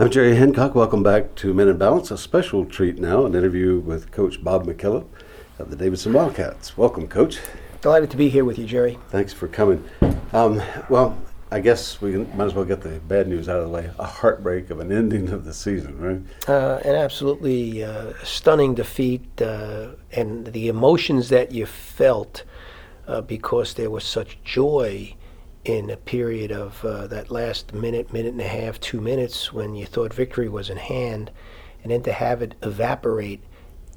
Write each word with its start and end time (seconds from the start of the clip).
I'm 0.00 0.10
Jerry 0.10 0.34
Hancock. 0.34 0.74
Welcome 0.74 1.02
back 1.02 1.34
to 1.34 1.52
Men 1.52 1.68
in 1.68 1.76
Balance. 1.76 2.10
A 2.10 2.16
special 2.16 2.64
treat 2.64 2.98
now, 2.98 3.26
an 3.26 3.34
interview 3.34 3.80
with 3.80 4.10
Coach 4.10 4.42
Bob 4.42 4.64
McKillop 4.64 5.04
of 5.58 5.68
the 5.68 5.76
Davidson 5.76 6.14
Wildcats. 6.14 6.74
Welcome, 6.74 7.06
Coach. 7.06 7.38
Delighted 7.82 8.10
to 8.12 8.16
be 8.16 8.30
here 8.30 8.46
with 8.46 8.58
you, 8.58 8.64
Jerry. 8.64 8.98
Thanks 9.10 9.34
for 9.34 9.46
coming. 9.46 9.84
Um, 10.32 10.62
well, 10.88 11.18
I 11.50 11.60
guess 11.60 12.00
we 12.00 12.16
might 12.16 12.46
as 12.46 12.54
well 12.54 12.64
get 12.64 12.80
the 12.80 12.98
bad 13.00 13.28
news 13.28 13.46
out 13.46 13.58
of 13.58 13.64
the 13.64 13.68
way. 13.68 13.90
A 13.98 14.06
heartbreak 14.06 14.70
of 14.70 14.80
an 14.80 14.90
ending 14.90 15.28
of 15.28 15.44
the 15.44 15.52
season, 15.52 16.00
right? 16.00 16.48
Uh, 16.48 16.80
an 16.82 16.94
absolutely 16.94 17.84
uh, 17.84 18.14
stunning 18.24 18.74
defeat, 18.74 19.42
uh, 19.42 19.88
and 20.12 20.46
the 20.46 20.68
emotions 20.68 21.28
that 21.28 21.52
you 21.52 21.66
felt 21.66 22.44
uh, 23.06 23.20
because 23.20 23.74
there 23.74 23.90
was 23.90 24.04
such 24.04 24.42
joy 24.44 25.14
in 25.64 25.90
a 25.90 25.96
period 25.96 26.50
of 26.50 26.84
uh, 26.84 27.06
that 27.06 27.30
last 27.30 27.74
minute, 27.74 28.12
minute 28.12 28.32
and 28.32 28.40
a 28.40 28.48
half, 28.48 28.80
two 28.80 29.00
minutes 29.00 29.52
when 29.52 29.74
you 29.74 29.86
thought 29.86 30.14
victory 30.14 30.48
was 30.48 30.70
in 30.70 30.78
hand, 30.78 31.30
and 31.82 31.92
then 31.92 32.02
to 32.02 32.12
have 32.12 32.42
it 32.42 32.54
evaporate 32.62 33.42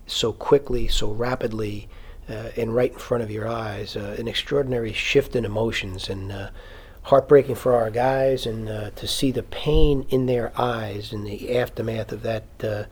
so 0.06 0.34
quickly, 0.34 0.88
so 0.88 1.12
rapidly, 1.12 1.88
uh, 2.30 2.50
and 2.58 2.76
right 2.76 2.94
in 2.94 3.00
front 3.00 3.24
of 3.24 3.32
your 3.32 3.48
eyes, 3.48 3.96
uh, 3.96 4.16
an 4.20 4.28
extraordinary 4.28 4.94
shift 4.94 5.36
in 5.36 5.46
emotions 5.46 6.10
and 6.10 6.32
uh, 6.32 6.50
heartbreaking 7.04 7.56
for 7.56 7.74
our 7.74 7.90
guys, 7.90 8.46
and 8.46 8.70
uh, 8.70 8.90
to 8.92 9.08
see 9.08 9.32
the 9.32 9.44
pain 9.44 10.06
in 10.10 10.26
their 10.26 10.52
eyes 10.60 11.14
in 11.14 11.24
the 11.24 11.58
aftermath 11.58 12.12
of 12.12 12.24
that 12.24 12.44
uh, 12.64 12.84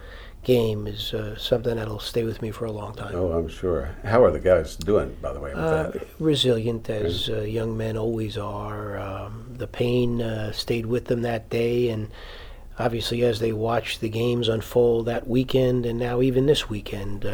game 0.43 0.87
is 0.87 1.13
uh, 1.13 1.37
something 1.37 1.75
that'll 1.75 1.99
stay 1.99 2.23
with 2.23 2.41
me 2.41 2.51
for 2.51 2.65
a 2.65 2.71
long 2.71 2.93
time. 2.95 3.13
Oh, 3.15 3.31
I'm 3.31 3.47
sure. 3.47 3.95
How 4.03 4.23
are 4.23 4.31
the 4.31 4.39
guys 4.39 4.75
doing, 4.75 5.15
by 5.21 5.33
the 5.33 5.39
way, 5.39 5.53
with 5.53 5.63
Uh, 5.63 5.83
that? 5.91 6.07
resilient 6.19 6.89
as 6.89 7.29
uh, 7.29 7.41
young 7.41 7.77
men 7.77 7.97
always 7.97 8.37
are. 8.37 8.97
Um, 8.99 9.45
the 9.57 9.67
pain 9.67 10.21
uh, 10.21 10.51
stayed 10.51 10.85
with 10.87 11.05
them 11.05 11.21
that 11.21 11.49
day, 11.49 11.89
and 11.89 12.09
obviously, 12.79 13.23
as 13.23 13.39
they 13.39 13.53
watched 13.53 14.01
the 14.01 14.09
games 14.09 14.47
unfold 14.47 15.05
that 15.05 15.27
weekend, 15.27 15.85
and 15.85 15.99
now 15.99 16.21
even 16.21 16.45
this 16.47 16.69
weekend, 16.69 17.25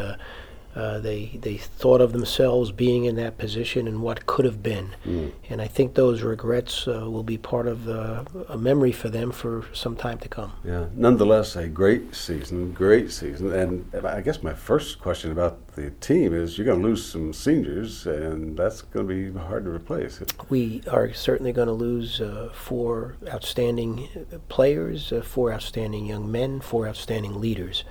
uh, 0.78 1.00
they 1.00 1.38
they 1.42 1.56
thought 1.56 2.00
of 2.00 2.12
themselves 2.12 2.70
being 2.70 3.04
in 3.04 3.16
that 3.16 3.36
position 3.36 3.88
and 3.88 4.00
what 4.00 4.26
could 4.26 4.44
have 4.44 4.62
been. 4.62 4.94
Mm. 5.04 5.32
And 5.50 5.60
I 5.60 5.66
think 5.66 5.94
those 5.94 6.22
regrets 6.22 6.86
uh, 6.86 7.10
will 7.10 7.24
be 7.24 7.36
part 7.36 7.66
of 7.66 7.88
uh, 7.88 8.24
a 8.48 8.56
memory 8.56 8.92
for 8.92 9.08
them 9.08 9.32
for 9.32 9.64
some 9.72 9.96
time 9.96 10.18
to 10.18 10.28
come. 10.28 10.52
Yeah. 10.64 10.86
Nonetheless, 10.94 11.56
a 11.56 11.66
great 11.66 12.14
season, 12.14 12.72
great 12.72 13.10
season. 13.10 13.52
And 13.52 13.92
I 14.06 14.20
guess 14.20 14.40
my 14.42 14.54
first 14.54 15.00
question 15.00 15.32
about 15.32 15.58
the 15.74 15.90
team 15.90 16.32
is 16.32 16.56
you're 16.56 16.64
going 16.64 16.80
to 16.80 16.86
lose 16.86 17.04
some 17.04 17.32
seniors, 17.32 18.06
and 18.06 18.56
that's 18.56 18.82
going 18.82 19.08
to 19.08 19.32
be 19.32 19.38
hard 19.38 19.64
to 19.64 19.70
replace. 19.70 20.22
We 20.48 20.82
are 20.90 21.12
certainly 21.12 21.52
going 21.52 21.68
to 21.68 21.74
lose 21.74 22.20
uh, 22.20 22.50
four 22.54 23.16
outstanding 23.28 24.08
players, 24.48 25.12
uh, 25.12 25.22
four 25.22 25.52
outstanding 25.52 26.06
young 26.06 26.30
men, 26.30 26.60
four 26.60 26.86
outstanding 26.86 27.40
leaders. 27.40 27.84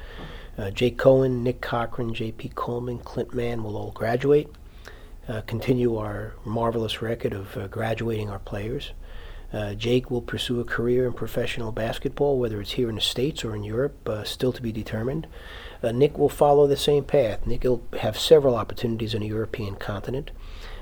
Uh, 0.58 0.72
Jake 0.72 0.98
Cohen, 0.98 1.44
Nick 1.44 1.62
Cochran, 1.62 2.14
J.P. 2.14 2.50
Kuhlman, 2.50 3.04
Clint 3.04 3.34
Mann 3.34 3.64
will 3.64 3.78
all 3.78 3.92
graduate, 3.92 4.50
uh, 5.28 5.42
continue 5.42 5.98
our 5.98 6.34
marvelous 6.46 7.02
record 7.02 7.34
of 7.34 7.56
uh, 7.56 7.68
graduating 7.68 8.30
our 8.30 8.40
players. 8.40 8.92
Uh, 9.54 9.74
Jake 9.76 10.12
will 10.12 10.22
pursue 10.22 10.60
a 10.60 10.66
career 10.66 11.06
in 11.06 11.14
professional 11.14 11.72
basketball, 11.72 12.38
whether 12.38 12.60
it's 12.60 12.74
here 12.74 12.90
in 12.90 12.96
the 12.96 13.02
States 13.02 13.46
or 13.46 13.56
in 13.56 13.64
Europe, 13.64 14.10
uh, 14.10 14.24
still 14.24 14.52
to 14.52 14.62
be 14.62 14.72
determined. 14.72 15.28
Uh, 15.82 15.92
Nick 15.92 16.18
will 16.18 16.28
follow 16.28 16.68
the 16.68 16.76
same 16.76 17.04
path. 17.04 17.46
Nick 17.46 17.64
will 17.64 17.84
have 18.00 18.20
several 18.20 18.56
opportunities 18.56 19.16
on 19.16 19.22
the 19.22 19.28
European 19.28 19.76
continent. 19.76 20.32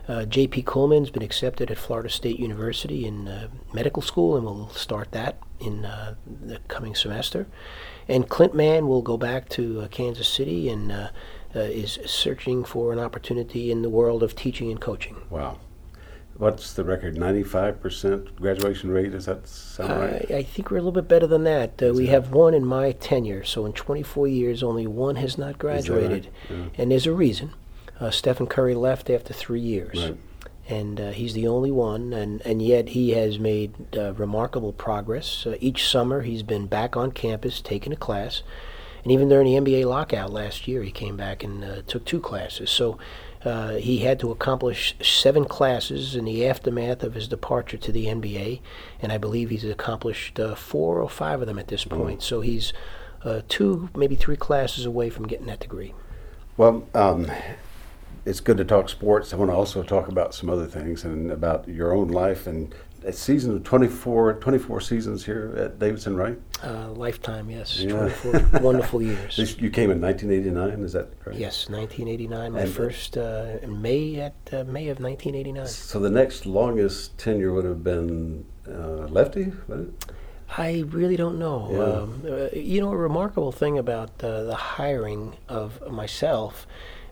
Uh, 0.08 0.26
J.P. 0.26 0.64
Kuhlman's 0.64 1.10
been 1.10 1.24
accepted 1.24 1.72
at 1.72 1.78
Florida 1.78 2.10
State 2.10 2.40
University 2.40 3.06
in 3.06 3.28
uh, 3.28 3.48
medical 3.74 4.02
school, 4.02 4.36
and 4.38 4.46
we'll 4.46 4.70
start 4.70 5.12
that 5.12 5.38
in 5.60 5.86
uh, 5.86 6.16
the 6.26 6.60
coming 6.68 6.94
semester. 6.94 7.48
And 8.08 8.30
Clint 8.30 8.54
Mann 8.54 8.88
will 8.88 9.02
go 9.02 9.18
back 9.18 9.50
to 9.50 9.82
uh, 9.82 9.88
Kansas 9.88 10.28
City 10.28 10.70
and 10.70 10.92
uh, 10.92 11.10
uh, 11.56 11.60
is 11.60 11.98
searching 12.06 12.64
for 12.64 12.94
an 12.94 13.00
opportunity 13.00 13.72
in 13.72 13.82
the 13.82 13.90
world 13.90 14.22
of 14.22 14.36
teaching 14.36 14.70
and 14.70 14.80
coaching. 14.80 15.16
Wow. 15.30 15.60
What's 16.38 16.74
the 16.74 16.84
record? 16.84 17.16
95% 17.16 18.36
graduation 18.36 18.92
rate? 18.92 19.14
Does 19.14 19.26
that 19.26 19.48
sound 19.48 19.90
right? 19.90 20.32
I, 20.32 20.44
think 20.44 20.70
we're 20.70 20.78
a 20.78 20.82
little 20.82 20.92
bit 20.92 21.08
better 21.08 21.28
than 21.28 21.46
that. 21.46 21.82
Uh, 21.82 21.94
we 21.94 22.08
it? 22.08 22.10
have 22.10 22.32
one 22.32 22.54
in 22.54 22.66
my 22.66 22.92
tenure, 22.92 23.46
so 23.46 23.66
in 23.66 23.72
24 23.72 24.28
years, 24.28 24.62
only 24.62 24.86
one 24.86 25.16
has 25.16 25.38
not 25.38 25.60
that 25.60 25.64
right? 25.64 25.86
graduated. 25.86 26.28
Yeah. 26.50 26.66
And 26.78 26.92
there's 26.92 27.08
a 27.08 27.14
reason. 27.14 27.54
Uh, 28.00 28.12
Stephen 28.12 28.48
Curry 28.48 28.76
left 28.76 29.10
after 29.10 29.34
three 29.34 29.62
years. 29.62 30.10
Right. 30.10 30.18
and 30.68 31.00
uh, 31.00 31.12
he's 31.12 31.34
the 31.34 31.48
only 31.48 31.72
one, 31.72 32.12
and, 32.12 32.42
and 32.42 32.62
yet 32.62 32.90
he 32.90 33.12
has 33.12 33.38
made 33.38 33.96
uh, 33.96 34.14
remarkable 34.14 34.74
progress. 34.74 35.46
Uh, 35.46 35.56
each 35.60 35.88
summer, 35.88 36.22
he's 36.22 36.44
been 36.44 36.66
back 36.68 36.98
on 36.98 37.12
campus 37.12 37.62
taking 37.62 37.94
a 37.94 37.96
class, 37.96 38.42
and 39.04 39.12
even 39.12 39.30
during 39.30 39.46
the 39.46 39.62
NBA 39.62 39.86
lockout 39.86 40.34
last 40.34 40.68
year, 40.68 40.82
he 40.82 40.92
came 40.92 41.16
back 41.16 41.44
and 41.44 41.64
uh, 41.64 41.82
took 41.86 42.04
two 42.06 42.20
classes. 42.20 42.72
So 42.72 42.98
uh, 43.46 43.76
he 43.76 44.00
had 44.00 44.20
to 44.22 44.32
accomplish 44.32 44.96
seven 45.04 45.46
classes 45.46 46.16
in 46.16 46.26
the 46.26 46.48
aftermath 46.48 47.04
of 47.04 47.14
his 47.14 47.28
departure 47.28 47.78
to 47.78 47.92
the 47.92 48.08
NBA, 48.08 48.62
and 49.00 49.12
I 49.12 49.20
believe 49.20 49.52
he's 49.52 49.64
accomplished 49.64 50.40
uh, 50.40 50.56
four 50.56 51.00
or 51.00 51.08
five 51.08 51.42
of 51.42 51.48
them 51.48 51.60
at 51.60 51.68
this 51.68 51.86
point. 51.86 52.24
So 52.24 52.42
he's 52.42 52.74
uh, 53.24 53.42
two, 53.48 53.90
maybe 53.96 54.16
three 54.16 54.36
classes 54.38 54.88
away 54.88 55.12
from 55.12 55.28
getting 55.28 55.46
that 55.46 55.60
degree. 55.60 55.94
Well, 56.58 56.88
um, 56.96 57.32
it's 58.26 58.40
good 58.40 58.58
to 58.58 58.66
talk 58.66 58.90
sports. 58.90 59.34
I 59.34 59.38
want 59.38 59.52
to 59.52 59.56
also 59.56 59.84
talk 59.84 60.08
about 60.08 60.34
some 60.34 60.50
other 60.50 60.66
things 60.66 61.04
and 61.04 61.32
about 61.32 61.68
your 61.68 61.94
own 61.94 62.08
life 62.10 62.48
and 62.48 62.74
a 63.04 63.14
season 63.14 63.56
of 63.56 63.64
24, 63.64 64.34
24 64.36 64.82
seasons 64.82 65.26
here 65.26 65.54
at 65.58 65.78
Davidson, 65.78 66.16
right? 66.16 66.40
Uh, 66.64 66.90
lifetime, 66.92 67.52
yes, 67.52 67.80
Yeah. 67.80 68.10
24 68.24 68.62
wonderful 68.62 69.00
years. 69.00 69.38
This- 69.38 69.60
You 69.60 69.70
came 69.70 69.92
in 69.92 70.02
1989, 70.02 70.84
is 70.84 70.94
that 70.94 71.20
correct? 71.20 71.38
Yes, 71.40 71.70
1989. 71.70 72.54
My 72.54 72.62
And- 72.62 72.72
first 72.72 73.16
uh, 73.16 73.58
in 73.62 73.80
May 73.80 74.20
at 74.20 74.34
uh, 74.52 74.64
May 74.64 74.88
of 74.90 75.00
1989. 75.00 75.68
So 75.68 76.00
the 76.00 76.10
next 76.10 76.48
longest 76.48 77.16
tenure 77.20 77.54
would 77.54 77.66
have 77.66 77.84
been 77.84 78.46
uh, 78.68 79.06
lefty? 79.08 79.54
I 80.58 80.84
really 80.88 81.16
don't 81.16 81.38
know. 81.38 81.70
Yeah. 81.72 81.80
Um, 81.84 82.24
uh, 82.28 82.48
you 82.58 82.82
know, 82.82 82.92
a 82.92 82.98
remarkable 82.98 83.52
thing 83.52 83.78
about 83.78 84.24
uh, 84.24 84.44
the 84.46 84.56
hiring 84.56 85.36
of 85.48 85.80
myself. 85.92 86.66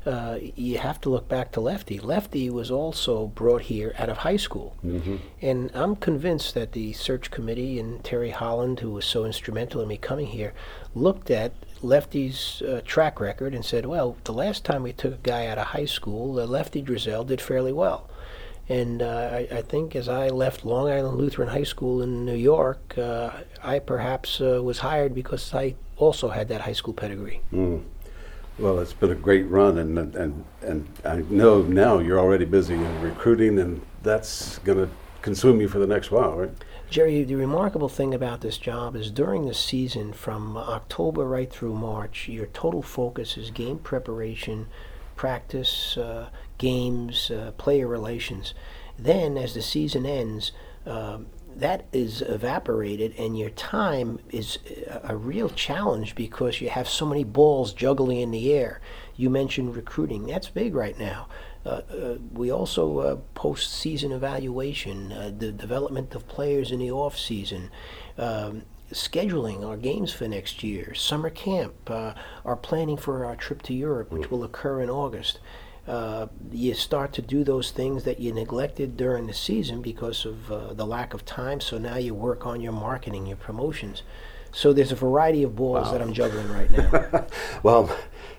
Uh, 0.06 0.38
you 0.56 0.78
have 0.78 1.00
to 1.02 1.10
look 1.10 1.30
back 1.30 1.52
to 1.54 1.62
Lefty. 1.62 2.00
Lefty 2.00 2.50
was 2.50 2.70
also 2.70 3.28
brought 3.28 3.64
here 3.64 3.94
out 3.98 4.10
of 4.10 4.18
high 4.18 4.36
school. 4.38 4.76
Mm-hmm. 4.84 5.16
And 5.42 5.72
I'm 5.74 5.96
convinced 5.96 6.54
that 6.56 6.74
the 6.74 6.92
search 6.94 7.32
committee 7.32 7.80
and 7.80 8.04
Terry 8.04 8.32
Holland, 8.32 8.82
who 8.82 8.92
was 8.92 9.06
so 9.06 9.24
instrumental 9.24 9.82
in 9.82 9.88
me 9.88 9.98
coming 9.98 10.28
here, 10.28 10.54
looked 10.94 11.32
at 11.32 11.54
Lefty's 11.82 12.62
uh, 12.62 12.82
track 12.86 13.20
record 13.20 13.54
and 13.54 13.64
said, 13.64 13.86
well, 13.86 14.18
the 14.26 14.34
last 14.34 14.66
time 14.66 14.84
we 14.84 14.94
took 14.94 15.14
a 15.14 15.18
guy 15.18 15.48
out 15.48 15.58
of 15.58 15.68
high 15.68 15.86
school, 15.86 16.40
uh, 16.40 16.46
Lefty 16.46 16.82
Driesell 16.82 17.26
did 17.26 17.40
fairly 17.40 17.74
well. 17.74 18.10
And 18.70 19.02
uh, 19.02 19.30
I, 19.32 19.48
I 19.52 19.62
think 19.62 19.96
as 19.96 20.08
I 20.08 20.30
left 20.30 20.66
Long 20.66 20.90
Island 20.90 21.18
Lutheran 21.18 21.50
High 21.50 21.64
School 21.64 22.02
in 22.02 22.26
New 22.26 22.36
York, 22.36 22.98
uh, 22.98 23.32
I 23.62 23.80
perhaps 23.80 24.40
uh, 24.40 24.62
was 24.64 24.80
hired 24.80 25.14
because 25.14 25.54
I 25.54 25.76
also 25.98 26.30
had 26.30 26.48
that 26.48 26.62
high 26.62 26.74
school 26.74 26.94
pedigree. 26.94 27.42
Mm. 27.52 27.84
Well, 28.60 28.80
it's 28.80 28.94
been 28.94 29.12
a 29.12 29.16
great 29.16 29.50
run, 29.50 29.78
and 29.80 29.98
and 30.16 30.46
and 30.62 30.88
I 31.04 31.24
know 31.30 31.64
now 31.64 31.98
you're 32.00 32.20
already 32.20 32.46
busy 32.46 32.76
in 32.76 33.02
recruiting, 33.02 33.58
and 33.58 33.82
that's 34.04 34.60
going 34.60 34.78
to 34.78 34.90
consume 35.24 35.60
you 35.60 35.68
for 35.68 35.80
the 35.80 35.88
next 35.88 36.12
while, 36.12 36.38
right? 36.38 36.52
Jerry, 36.90 37.24
the 37.24 37.36
remarkable 37.36 37.90
thing 37.90 38.14
about 38.14 38.42
this 38.42 38.60
job 38.60 38.96
is 38.96 39.10
during 39.10 39.48
the 39.48 39.54
season, 39.56 40.14
from 40.14 40.56
October 40.56 41.26
right 41.26 41.52
through 41.52 41.74
March, 41.74 42.28
your 42.28 42.46
total 42.46 42.84
focus 42.84 43.36
is 43.38 43.50
game 43.50 43.80
preparation, 43.80 44.68
practice, 45.16 45.98
uh, 45.98 46.30
games, 46.60 47.32
uh, 47.32 47.54
player 47.58 47.88
relations. 47.88 48.54
Then, 49.00 49.38
as 49.38 49.56
the 49.56 49.64
season 49.64 50.06
ends, 50.06 50.52
um, 50.86 51.26
that 51.60 51.86
is 51.92 52.22
evaporated, 52.22 53.14
and 53.18 53.38
your 53.38 53.50
time 53.52 54.20
is 54.32 54.60
a, 55.04 55.16
real 55.16 55.50
challenge 55.50 56.16
because 56.16 56.62
you 56.62 56.70
have 56.70 56.88
so 56.88 57.06
many 57.06 57.24
balls 57.24 57.74
juggling 57.74 58.20
in 58.20 58.32
the 58.32 58.54
air. 58.54 58.82
You 59.16 59.30
mentioned 59.30 59.76
recruiting; 59.76 60.26
that's 60.26 60.50
big 60.50 60.76
right 60.76 60.98
now. 60.98 61.28
Uh, 61.66 61.70
uh, 61.70 62.18
we 62.34 62.52
also 62.52 63.00
uh, 63.00 63.16
post-season 63.36 64.12
evaluation, 64.12 65.12
uh, 65.14 65.32
the 65.38 65.52
development 65.52 66.14
of 66.14 66.28
players 66.28 66.72
in 66.72 66.80
the 66.80 66.92
off 66.92 67.18
season, 67.18 67.72
um, 68.18 68.64
scheduling 68.92 69.66
our 69.66 69.78
games 69.78 70.12
for 70.12 70.28
next 70.28 70.62
year, 70.62 70.94
summer 70.94 71.30
camp, 71.30 71.74
uh, 71.90 72.14
our 72.44 72.58
planning 72.58 72.98
for 72.98 73.26
our 73.26 73.36
trip 73.36 73.62
to 73.62 73.74
Europe, 73.74 74.12
which 74.12 74.30
will 74.30 74.44
occur 74.44 74.82
in 74.82 74.90
August. 74.90 75.40
Uh, 75.88 76.28
you 76.52 76.74
start 76.74 77.12
to 77.14 77.22
do 77.22 77.44
those 77.44 77.72
things 77.72 78.04
that 78.06 78.20
you 78.20 78.32
neglected 78.32 78.96
during 78.96 79.28
the 79.28 79.34
season 79.34 79.82
because 79.82 80.26
of 80.26 80.50
uh, 80.52 80.74
the 80.74 80.86
lack 80.86 81.14
of 81.14 81.26
time. 81.26 81.60
So 81.60 81.78
now 81.78 81.98
you 81.98 82.14
work 82.14 82.46
on 82.46 82.62
your 82.62 82.72
marketing, 82.72 83.26
your 83.26 83.38
promotions. 83.38 84.02
So 84.54 84.72
there's 84.72 84.92
a 84.92 84.96
variety 84.96 85.44
of 85.44 85.56
balls 85.56 85.92
that 85.92 86.02
I'm 86.02 86.14
juggling 86.14 86.50
right 86.50 86.72
now. 86.72 87.26
Well, 87.64 87.90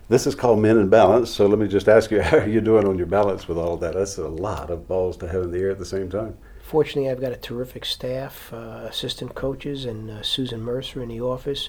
this 0.08 0.26
is 0.26 0.34
called 0.34 0.60
Men 0.60 0.78
in 0.78 0.88
Balance, 0.88 1.30
so 1.30 1.46
let 1.46 1.58
me 1.58 1.66
just 1.66 1.88
ask 1.88 2.10
you, 2.10 2.22
how 2.30 2.38
are 2.38 2.48
you 2.48 2.60
doing 2.60 2.86
on 2.86 2.96
your 2.96 3.06
balance 3.06 3.48
with 3.48 3.58
all 3.58 3.76
that? 3.78 3.94
That's 3.94 4.16
a 4.18 4.28
lot 4.28 4.70
of 4.70 4.86
balls 4.86 5.16
to 5.18 5.28
have 5.28 5.42
in 5.42 5.50
the 5.50 5.58
air 5.58 5.70
at 5.70 5.78
the 5.78 5.84
same 5.84 6.08
time. 6.10 6.36
fortunately, 6.62 7.10
I've 7.10 7.20
got 7.20 7.32
a 7.32 7.36
terrific 7.36 7.84
staff, 7.84 8.52
uh, 8.52 8.86
assistant 8.88 9.34
coaches, 9.34 9.84
and 9.84 10.10
uh, 10.10 10.22
Susan 10.22 10.62
Mercer 10.62 11.02
in 11.02 11.08
the 11.08 11.20
office. 11.20 11.68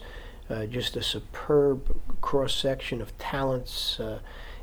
Uh, 0.50 0.66
just 0.68 0.96
a 0.96 1.02
superb 1.02 2.00
cross 2.22 2.54
section 2.54 3.02
of 3.02 3.18
talents 3.18 4.00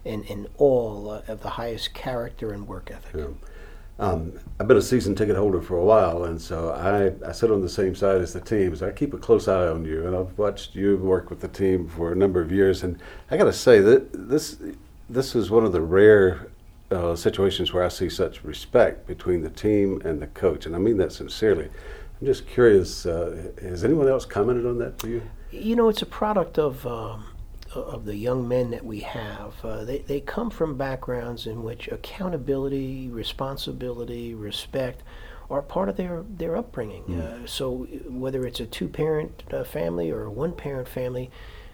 and, 0.04 0.24
and 0.28 0.48
all 0.58 1.10
uh, 1.10 1.22
of 1.28 1.42
the 1.42 1.50
highest 1.50 1.94
character 1.94 2.52
and 2.52 2.66
work 2.66 2.90
ethic. 2.90 3.14
Yeah. 3.14 3.48
Um, 3.98 4.32
I've 4.58 4.66
been 4.66 4.78
a 4.78 4.82
season 4.82 5.14
ticket 5.14 5.36
holder 5.36 5.60
for 5.60 5.76
a 5.76 5.84
while, 5.84 6.24
and 6.24 6.40
so 6.40 6.70
I, 6.70 7.28
I 7.28 7.32
sit 7.32 7.50
on 7.50 7.60
the 7.60 7.68
same 7.68 7.94
side 7.94 8.20
as 8.20 8.32
the 8.32 8.40
team. 8.40 8.74
So 8.74 8.88
I 8.88 8.90
keep 8.90 9.14
a 9.14 9.18
close 9.18 9.46
eye 9.46 9.68
on 9.68 9.84
you, 9.84 10.06
and 10.06 10.16
I've 10.16 10.36
watched 10.36 10.74
you 10.74 10.96
work 10.96 11.30
with 11.30 11.40
the 11.40 11.48
team 11.48 11.88
for 11.88 12.10
a 12.10 12.16
number 12.16 12.40
of 12.40 12.50
years. 12.50 12.82
And 12.82 12.98
I 13.30 13.36
got 13.36 13.44
to 13.44 13.52
say 13.52 13.80
that 13.80 14.28
this 14.28 14.56
this 15.08 15.36
is 15.36 15.50
one 15.50 15.64
of 15.64 15.72
the 15.72 15.82
rare 15.82 16.48
uh, 16.90 17.14
situations 17.14 17.72
where 17.72 17.84
I 17.84 17.88
see 17.88 18.08
such 18.08 18.42
respect 18.42 19.06
between 19.06 19.42
the 19.42 19.50
team 19.50 20.00
and 20.04 20.20
the 20.20 20.26
coach, 20.28 20.66
and 20.66 20.74
I 20.74 20.78
mean 20.78 20.96
that 20.96 21.12
sincerely. 21.12 21.68
I'm 22.20 22.26
just 22.26 22.46
curious. 22.48 23.06
Uh, 23.06 23.52
has 23.60 23.84
anyone 23.84 24.08
else 24.08 24.24
commented 24.24 24.66
on 24.66 24.78
that 24.78 24.98
to 25.00 25.08
you? 25.08 25.22
You 25.50 25.76
know, 25.76 25.88
it's 25.88 26.02
a 26.02 26.06
product 26.06 26.58
of. 26.58 26.86
Um, 26.86 27.26
of 27.74 28.04
the 28.04 28.16
young 28.16 28.46
men 28.46 28.70
that 28.70 28.84
we 28.84 29.00
have, 29.00 29.54
uh, 29.64 29.84
they, 29.84 29.98
they 29.98 30.20
come 30.20 30.50
from 30.50 30.76
backgrounds 30.76 31.46
in 31.46 31.62
which 31.62 31.88
accountability, 31.88 33.08
responsibility, 33.08 34.34
respect 34.34 35.02
are 35.50 35.62
part 35.62 35.88
of 35.88 35.96
their, 35.96 36.24
their 36.28 36.56
upbringing. 36.56 37.04
Mm. 37.04 37.20
Uh, 37.20 37.46
so 37.46 37.86
whether 38.08 38.46
it's 38.46 38.60
a 38.60 38.66
two 38.66 38.88
parent 38.88 39.42
uh, 39.52 39.64
family 39.64 40.10
or 40.10 40.24
a 40.24 40.30
one 40.30 40.52
parent 40.52 40.88
family, 40.88 41.30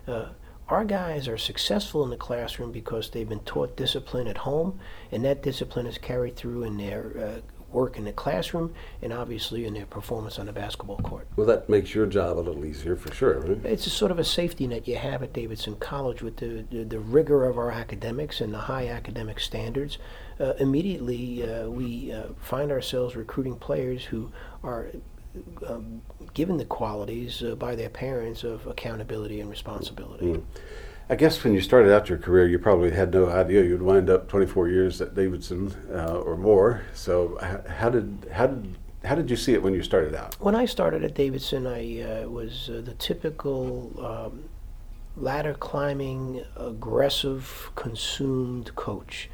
uh, 0.06 0.26
our 0.68 0.84
guys 0.84 1.28
are 1.28 1.38
successful 1.38 2.04
in 2.04 2.10
the 2.10 2.16
classroom 2.16 2.72
because 2.72 3.10
they've 3.10 3.28
been 3.28 3.40
taught 3.40 3.76
discipline 3.76 4.26
at 4.26 4.38
home, 4.38 4.78
and 5.10 5.24
that 5.24 5.42
discipline 5.42 5.86
is 5.86 5.96
carried 5.96 6.36
through 6.36 6.64
in 6.64 6.76
their 6.76 7.12
uh, 7.18 7.57
work 7.72 7.96
in 7.96 8.04
the 8.04 8.12
classroom 8.12 8.74
and 9.02 9.12
obviously 9.12 9.66
in 9.66 9.74
their 9.74 9.86
performance 9.86 10.38
on 10.38 10.46
the 10.46 10.52
basketball 10.52 10.98
court. 10.98 11.26
Well, 11.36 11.46
that 11.46 11.68
makes 11.68 11.94
your 11.94 12.06
job 12.06 12.38
a 12.38 12.40
little 12.40 12.64
easier 12.64 12.96
for 12.96 13.12
sure. 13.14 13.40
Right? 13.40 13.64
It's 13.64 13.86
a 13.86 13.90
sort 13.90 14.10
of 14.10 14.18
a 14.18 14.24
safety 14.24 14.66
net 14.66 14.88
you 14.88 14.96
have 14.96 15.22
at 15.22 15.32
Davidson 15.32 15.76
College 15.76 16.22
with 16.22 16.36
the, 16.36 16.64
the, 16.70 16.84
the 16.84 16.98
rigor 16.98 17.44
of 17.44 17.58
our 17.58 17.70
academics 17.70 18.40
and 18.40 18.52
the 18.54 18.58
high 18.58 18.88
academic 18.88 19.40
standards. 19.40 19.98
Uh, 20.40 20.54
immediately, 20.58 21.48
uh, 21.48 21.68
we 21.68 22.12
uh, 22.12 22.28
find 22.38 22.70
ourselves 22.70 23.16
recruiting 23.16 23.56
players 23.56 24.04
who 24.04 24.30
are 24.62 24.88
um, 25.66 26.00
given 26.34 26.56
the 26.56 26.64
qualities 26.64 27.42
uh, 27.42 27.54
by 27.54 27.74
their 27.74 27.90
parents 27.90 28.44
of 28.44 28.66
accountability 28.66 29.40
and 29.40 29.50
responsibility. 29.50 30.26
Mm. 30.26 30.42
I 31.10 31.16
guess 31.16 31.42
when 31.42 31.54
you 31.54 31.62
started 31.62 31.90
out 31.90 32.10
your 32.10 32.18
career, 32.18 32.46
you 32.46 32.58
probably 32.58 32.90
had 32.90 33.14
no 33.14 33.30
idea 33.30 33.64
you'd 33.64 33.80
wind 33.80 34.10
up 34.10 34.28
24 34.28 34.68
years 34.68 35.00
at 35.00 35.14
Davidson 35.14 35.74
uh, 35.90 36.18
or 36.18 36.36
more. 36.36 36.82
So 36.92 37.38
how 37.66 37.88
did 37.88 38.28
how 38.30 38.46
did 38.48 38.76
how 39.04 39.14
did 39.14 39.30
you 39.30 39.36
see 39.36 39.54
it 39.54 39.62
when 39.62 39.72
you 39.72 39.82
started 39.82 40.14
out? 40.14 40.34
When 40.38 40.54
I 40.54 40.66
started 40.66 41.04
at 41.04 41.14
Davidson, 41.14 41.66
I 41.66 42.02
uh, 42.02 42.28
was 42.28 42.68
uh, 42.68 42.82
the 42.84 42.92
typical 42.94 43.92
um, 44.04 44.44
ladder 45.16 45.54
climbing, 45.54 46.44
aggressive, 46.56 47.70
consumed 47.74 48.74
coach. 48.74 49.30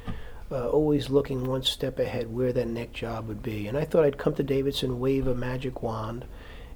Uh, 0.51 0.69
always 0.69 1.09
looking 1.09 1.43
one 1.43 1.63
step 1.63 1.99
ahead 1.99 2.33
where 2.33 2.53
that 2.53 2.67
next 2.67 2.93
job 2.93 3.27
would 3.27 3.41
be. 3.43 3.67
And 3.67 3.77
I 3.77 3.83
thought 3.83 4.05
I'd 4.05 4.19
come 4.19 4.35
to 4.35 4.43
Davidson, 4.43 4.99
wave 4.99 5.27
a 5.27 5.35
magic 5.35 5.81
wand, 5.81 6.23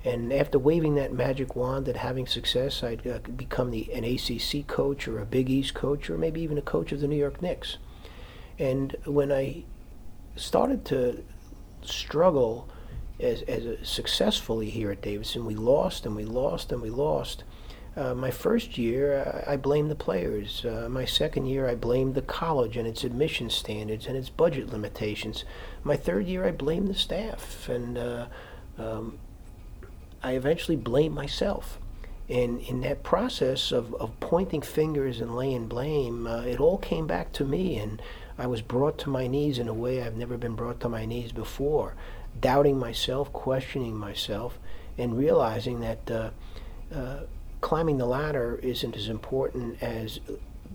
and 0.06 0.32
after 0.32 0.58
waving 0.58 0.96
that 0.96 1.12
magic 1.12 1.56
wand 1.56 1.88
and 1.88 1.98
having 1.98 2.26
success, 2.26 2.84
I'd 2.84 3.06
uh, 3.06 3.20
become 3.36 3.72
the, 3.72 3.92
an 3.94 4.06
ACC 4.06 4.66
coach 4.66 5.08
or 5.08 5.20
a 5.20 5.26
Big 5.26 5.50
East 5.50 5.74
coach 5.74 6.10
or 6.10 6.18
maybe 6.18 6.42
even 6.42 6.58
a 6.58 6.62
coach 6.62 6.92
of 6.94 7.02
the 7.02 7.08
New 7.08 7.18
York 7.18 7.42
Knicks. 7.42 7.78
And 8.58 8.96
when 9.06 9.32
I 9.32 9.64
started 10.38 10.86
to 10.86 11.24
struggle 11.82 12.70
as, 13.20 13.42
as 13.44 13.66
a, 13.66 13.86
successfully 13.86 14.70
here 14.70 14.90
at 14.92 15.02
Davidson, 15.02 15.46
we 15.46 15.56
lost 15.56 16.06
and 16.06 16.16
we 16.16 16.24
lost 16.24 16.72
and 16.72 16.82
we 16.82 16.90
lost. 16.90 17.44
Uh, 17.98 18.14
my 18.14 18.32
first 18.32 18.78
year, 18.78 19.44
I, 19.48 19.54
I 19.54 19.58
blamed 19.58 19.92
the 19.92 19.96
players. 19.96 20.64
Uh, 20.64 20.88
my 20.90 21.04
second 21.04 21.48
year, 21.48 21.68
I 21.68 21.76
blamed 21.76 22.16
the 22.16 22.22
college 22.22 22.78
and 22.78 22.88
its 22.88 23.04
admission 23.04 23.50
standards 23.50 24.08
and 24.08 24.16
its 24.16 24.30
budget 24.30 24.70
limitations. 24.70 25.44
My 25.84 25.98
third 25.98 26.26
year, 26.26 26.46
I 26.46 26.52
blamed 26.52 26.88
the 26.88 26.94
staff. 26.94 27.68
And 27.68 27.98
uh, 27.98 28.28
um, 28.78 29.20
I 30.24 30.34
eventually 30.34 30.78
blamed 30.78 31.16
myself. 31.16 31.80
And 32.28 32.62
in 32.62 32.82
that 32.82 33.02
process 33.02 33.72
of, 33.72 33.94
of 33.96 34.18
pointing 34.20 34.62
fingers 34.62 35.20
and 35.20 35.36
laying 35.36 35.68
blame, 35.68 36.28
uh, 36.28 36.42
it 36.42 36.60
all 36.60 36.78
came 36.78 37.08
back 37.08 37.32
to 37.34 37.44
me. 37.44 37.78
And 37.78 38.02
I 38.38 38.46
was 38.46 38.62
brought 38.62 38.98
to 39.00 39.10
my 39.10 39.26
knees 39.28 39.58
in 39.58 39.68
a 39.68 39.74
way 39.74 40.02
I've 40.02 40.16
never 40.16 40.38
been 40.38 40.56
brought 40.56 40.80
to 40.82 40.90
my 40.90 41.06
knees 41.06 41.32
before, 41.32 41.96
doubting 42.40 42.78
myself, 42.78 43.34
questioning 43.34 43.98
myself, 43.98 44.60
and 44.98 45.18
realizing 45.18 45.80
that 45.80 46.12
uh, 46.12 46.30
uh, 46.94 47.20
climbing 47.62 47.98
the 47.98 48.06
ladder 48.06 48.60
isn't 48.62 48.96
as 48.96 49.10
important 49.10 49.82
as 49.82 50.20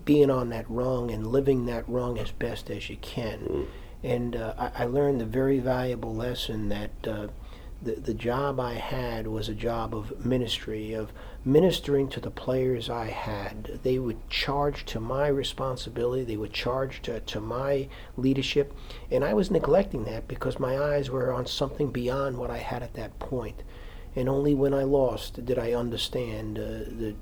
being 0.03 0.29
on 0.29 0.49
that 0.49 0.65
rung 0.69 1.09
and 1.09 1.27
living 1.27 1.65
that 1.65 1.87
rung 1.87 2.19
as 2.19 2.31
best 2.31 2.69
as 2.69 2.89
you 2.89 2.97
can. 2.97 3.39
Mm. 3.39 3.65
And 4.03 4.35
uh, 4.35 4.53
I, 4.57 4.83
I, 4.83 4.85
learned 4.85 5.19
the 5.19 5.25
very 5.25 5.57
valuable 5.57 6.13
lesson 6.13 6.69
that 6.69 6.91
uh, 7.07 7.27
the, 7.81 7.93
the 7.95 8.13
job 8.13 8.59
I 8.59 8.73
had 8.73 9.27
was 9.27 9.49
a 9.49 9.53
job 9.53 9.95
of 9.95 10.25
ministry, 10.25 10.93
of 10.93 11.11
ministering 11.43 12.09
to 12.09 12.19
the 12.19 12.31
players 12.31 12.89
I 12.89 13.07
had. 13.07 13.79
They 13.83 13.99
would 13.99 14.29
charge 14.29 14.85
to 14.85 14.99
my 14.99 15.27
responsibility, 15.27 16.23
they 16.23 16.37
would 16.37 16.53
charge 16.53 17.01
to, 17.03 17.19
to 17.19 17.39
my 17.39 17.87
leadership, 18.17 18.73
and 19.11 19.23
I 19.23 19.33
was 19.33 19.51
neglecting 19.51 20.05
that 20.05 20.27
because 20.27 20.59
my 20.59 20.77
eyes 20.77 21.09
were 21.09 21.31
on 21.31 21.45
something 21.45 21.91
beyond 21.91 22.37
what 22.37 22.49
I 22.49 22.57
had 22.57 22.81
at 22.81 22.93
that 22.95 23.19
point. 23.19 23.63
And 24.15 24.29
only 24.29 24.53
when 24.53 24.73
I 24.73 24.83
lost 24.83 25.45
did 25.45 25.59
I 25.59 25.73
understand 25.73 26.57
uh, 26.57 26.61
the 26.61 27.15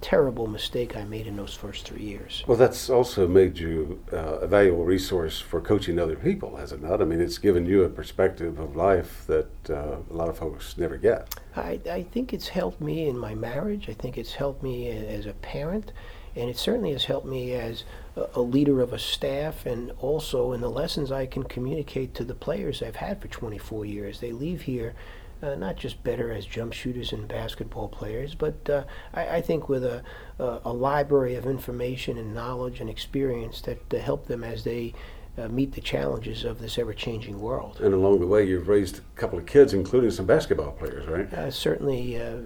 terrible 0.00 0.46
mistake 0.46 0.96
I 0.96 1.04
made 1.04 1.26
in 1.26 1.36
those 1.36 1.54
first 1.54 1.86
three 1.86 2.02
years. 2.02 2.42
Well, 2.46 2.56
that's 2.56 2.88
also 2.88 3.28
made 3.28 3.58
you 3.58 4.02
uh, 4.12 4.38
a 4.38 4.46
valuable 4.46 4.84
resource 4.84 5.40
for 5.40 5.60
coaching 5.60 5.98
other 5.98 6.16
people, 6.16 6.56
has 6.56 6.72
it 6.72 6.82
not? 6.82 7.02
I 7.02 7.04
mean, 7.04 7.20
it's 7.20 7.38
given 7.38 7.66
you 7.66 7.84
a 7.84 7.88
perspective 7.88 8.58
of 8.58 8.76
life 8.76 9.24
that 9.26 9.50
uh, 9.68 9.96
a 10.10 10.14
lot 10.14 10.28
of 10.28 10.38
folks 10.38 10.78
never 10.78 10.96
get. 10.96 11.34
I, 11.54 11.80
I 11.90 12.02
think 12.02 12.32
it's 12.32 12.48
helped 12.48 12.80
me 12.80 13.08
in 13.08 13.18
my 13.18 13.34
marriage. 13.34 13.88
I 13.88 13.94
think 13.94 14.16
it's 14.16 14.34
helped 14.34 14.62
me 14.62 14.88
as 14.88 15.26
a 15.26 15.34
parent. 15.34 15.92
And 16.36 16.48
it 16.48 16.56
certainly 16.56 16.92
has 16.92 17.04
helped 17.04 17.26
me 17.26 17.52
as 17.54 17.84
a, 18.16 18.26
a 18.34 18.40
leader 18.40 18.80
of 18.80 18.92
a 18.92 18.98
staff 18.98 19.66
and 19.66 19.90
also 19.98 20.52
in 20.52 20.60
the 20.60 20.70
lessons 20.70 21.10
I 21.10 21.26
can 21.26 21.42
communicate 21.42 22.14
to 22.14 22.24
the 22.24 22.34
players 22.34 22.82
I've 22.82 22.96
had 22.96 23.20
for 23.20 23.28
24 23.28 23.84
years. 23.84 24.20
They 24.20 24.32
leave 24.32 24.62
here 24.62 24.94
uh, 25.42 25.54
not 25.54 25.76
just 25.76 26.02
better 26.04 26.32
as 26.32 26.44
jump 26.46 26.72
shooters 26.72 27.12
and 27.12 27.26
basketball 27.28 27.88
players, 27.88 28.34
but 28.34 28.68
uh, 28.68 28.84
I, 29.14 29.36
I, 29.36 29.40
think 29.40 29.68
with 29.68 29.84
a, 29.84 30.02
a, 30.38 30.60
a, 30.66 30.72
library 30.72 31.34
of 31.34 31.46
information 31.46 32.18
and 32.18 32.34
knowledge 32.34 32.80
and 32.80 32.90
experience 32.90 33.60
that 33.62 33.88
to 33.90 34.00
help 34.00 34.26
them 34.26 34.44
as 34.44 34.64
they 34.64 34.94
uh, 35.38 35.48
meet 35.48 35.72
the 35.72 35.80
challenges 35.80 36.44
of 36.44 36.60
this 36.60 36.78
ever-changing 36.78 37.40
world. 37.40 37.80
And 37.80 37.94
along 37.94 38.20
the 38.20 38.26
way, 38.26 38.46
you've 38.46 38.68
raised 38.68 38.98
a 38.98 39.20
couple 39.20 39.38
of 39.38 39.46
kids, 39.46 39.72
including 39.72 40.10
some 40.10 40.26
basketball 40.26 40.72
players, 40.72 41.06
right? 41.08 41.32
Uh, 41.32 41.50
certainly, 41.50 42.20
uh, 42.20 42.38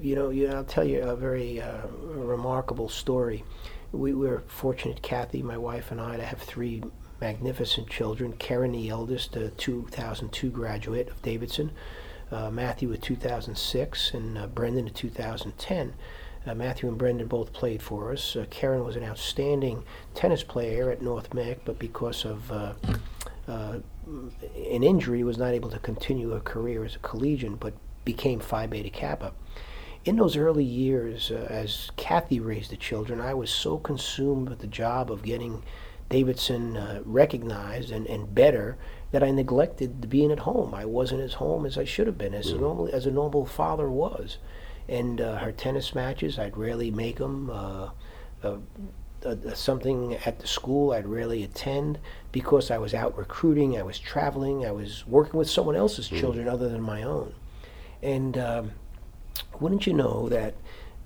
you 0.00 0.14
know, 0.14 0.30
you, 0.30 0.48
I'll 0.48 0.64
tell 0.64 0.84
you 0.84 1.02
a 1.02 1.16
very 1.16 1.60
uh, 1.60 1.86
remarkable 2.02 2.88
story. 2.88 3.44
We 3.92 4.14
were 4.14 4.42
fortunate, 4.46 5.02
Kathy, 5.02 5.42
my 5.42 5.58
wife, 5.58 5.90
and 5.90 6.00
I, 6.00 6.16
to 6.16 6.24
have 6.24 6.40
three 6.40 6.82
magnificent 7.20 7.88
children. 7.88 8.34
Karen, 8.34 8.72
the 8.72 8.88
eldest, 8.88 9.36
a 9.36 9.50
2002 9.50 10.50
graduate 10.50 11.08
of 11.08 11.20
Davidson 11.22 11.72
uh, 12.30 12.50
Matthew 12.50 12.92
in 12.92 13.00
2006 13.00 14.14
and 14.14 14.38
uh, 14.38 14.46
Brendan 14.46 14.88
in 14.88 14.94
2010. 14.94 15.94
Uh, 16.46 16.54
Matthew 16.54 16.88
and 16.88 16.96
Brendan 16.96 17.26
both 17.26 17.52
played 17.52 17.82
for 17.82 18.12
us. 18.12 18.36
Uh, 18.36 18.46
Karen 18.50 18.84
was 18.84 18.96
an 18.96 19.04
outstanding 19.04 19.84
tennis 20.14 20.42
player 20.42 20.90
at 20.90 21.02
North 21.02 21.34
Meck, 21.34 21.64
but 21.64 21.78
because 21.78 22.24
of 22.24 22.50
uh, 22.50 22.72
uh, 23.46 23.78
an 24.06 24.82
injury, 24.82 25.22
was 25.24 25.38
not 25.38 25.52
able 25.52 25.70
to 25.70 25.78
continue 25.78 26.30
her 26.30 26.40
career 26.40 26.84
as 26.84 26.96
a 26.96 27.00
collegian, 27.00 27.56
but 27.56 27.74
became 28.04 28.40
Phi 28.40 28.66
Beta 28.66 28.90
Kappa. 28.90 29.32
In 30.04 30.16
those 30.16 30.36
early 30.36 30.64
years, 30.64 31.30
as 31.30 31.90
Kathy 31.96 32.40
raised 32.40 32.70
the 32.70 32.76
children, 32.76 33.20
I 33.20 33.34
was 33.34 33.50
so 33.50 33.76
consumed 33.76 34.48
with 34.48 34.60
the 34.60 34.66
job 34.66 35.10
of 35.10 35.22
getting 35.22 35.62
Davidson 36.08 37.02
recognized 37.04 37.90
and, 37.90 38.06
and 38.06 38.34
better 38.34 38.78
that 39.10 39.22
I 39.22 39.30
neglected 39.30 40.08
being 40.10 40.30
at 40.30 40.40
home. 40.40 40.74
I 40.74 40.84
wasn't 40.84 41.22
as 41.22 41.34
home 41.34 41.64
as 41.64 41.78
I 41.78 41.84
should 41.84 42.06
have 42.06 42.18
been, 42.18 42.34
as 42.34 42.48
mm. 42.48 42.56
a 42.56 42.58
normal 42.58 42.88
as 42.92 43.06
a 43.06 43.10
normal 43.10 43.46
father 43.46 43.88
was. 43.88 44.38
And 44.88 45.20
uh, 45.20 45.38
her 45.38 45.52
tennis 45.52 45.94
matches, 45.94 46.38
I'd 46.38 46.56
rarely 46.56 46.90
make 46.90 47.16
them. 47.16 47.50
Uh, 47.50 47.90
uh, 48.42 48.56
uh, 49.26 49.34
something 49.52 50.14
at 50.24 50.38
the 50.38 50.46
school 50.46 50.92
I'd 50.92 51.06
rarely 51.06 51.42
attend 51.42 51.98
because 52.30 52.70
I 52.70 52.78
was 52.78 52.94
out 52.94 53.18
recruiting, 53.18 53.76
I 53.76 53.82
was 53.82 53.98
traveling, 53.98 54.64
I 54.64 54.70
was 54.70 55.04
working 55.08 55.38
with 55.38 55.50
someone 55.50 55.74
else's 55.74 56.08
mm. 56.08 56.20
children 56.20 56.48
other 56.48 56.68
than 56.68 56.80
my 56.80 57.02
own. 57.02 57.34
And 58.00 58.38
um, 58.38 58.72
wouldn't 59.58 59.88
you 59.88 59.92
know 59.92 60.28
that 60.28 60.54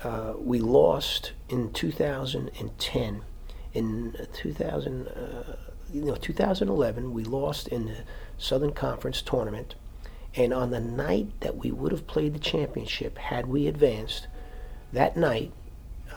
uh, 0.05 0.35
we 0.37 0.59
lost 0.59 1.33
in 1.49 1.73
2010, 1.73 3.23
in 3.73 4.27
2000 4.35 5.09
you 5.93 6.03
know, 6.03 6.15
2011, 6.15 7.13
we 7.13 7.25
lost 7.25 7.69
in 7.69 7.87
the 7.87 7.97
Southern 8.39 8.73
Conference 8.73 9.23
tournament 9.23 9.75
And 10.35 10.53
on 10.55 10.71
the 10.71 10.81
night 10.81 11.29
that 11.41 11.57
we 11.57 11.71
would 11.71 11.93
have 11.93 12.07
played 12.07 12.35
the 12.35 12.39
championship, 12.39 13.19
had 13.19 13.47
we 13.47 13.67
advanced, 13.67 14.29
that 14.93 15.17
night, 15.17 15.53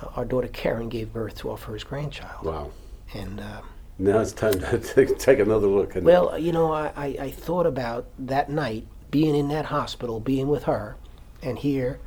uh, 0.02 0.08
our 0.16 0.26
daughter 0.26 0.48
Karen 0.48 0.88
gave 0.90 1.12
birth 1.14 1.36
to 1.40 1.52
our 1.52 1.58
first 1.58 1.88
grandchild. 1.88 2.46
Wow. 2.46 2.72
And 3.14 3.40
uh, 3.42 3.62
Now 4.00 4.20
it's 4.20 4.32
time 4.32 4.60
to 4.60 4.78
take, 4.96 5.18
take 5.20 5.40
another 5.40 5.68
look. 5.68 5.94
Well, 5.96 6.38
you 6.40 6.52
know, 6.54 6.72
I, 6.72 6.92
I, 6.96 7.06
I 7.20 7.32
thought 7.32 7.66
about 7.66 8.08
that 8.20 8.50
night 8.50 8.88
being 9.12 9.36
in 9.36 9.50
that 9.50 9.66
hospital, 9.66 10.20
being 10.20 10.48
with 10.48 10.64
her, 10.64 10.96
and 11.42 11.60
here, 11.60 12.00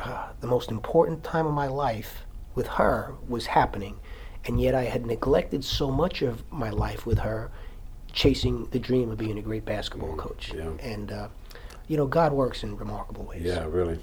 uh, 0.00 0.28
the 0.40 0.46
most 0.46 0.70
important 0.70 1.24
time 1.24 1.46
of 1.46 1.52
my 1.54 1.66
life 1.66 2.24
with 2.54 2.66
her 2.66 3.14
was 3.28 3.46
happening, 3.46 3.98
and 4.46 4.60
yet 4.60 4.74
I 4.74 4.84
had 4.84 5.06
neglected 5.06 5.64
so 5.64 5.90
much 5.90 6.22
of 6.22 6.42
my 6.52 6.70
life 6.70 7.06
with 7.06 7.18
her, 7.20 7.50
chasing 8.12 8.66
the 8.70 8.78
dream 8.78 9.10
of 9.10 9.18
being 9.18 9.38
a 9.38 9.42
great 9.42 9.64
basketball 9.64 10.16
coach. 10.16 10.52
yeah. 10.54 10.70
And 10.80 11.10
uh, 11.12 11.28
you 11.88 11.96
know, 11.96 12.06
God 12.06 12.32
works 12.32 12.62
in 12.62 12.76
remarkable 12.76 13.24
ways. 13.24 13.42
Yeah, 13.42 13.66
really. 13.68 13.98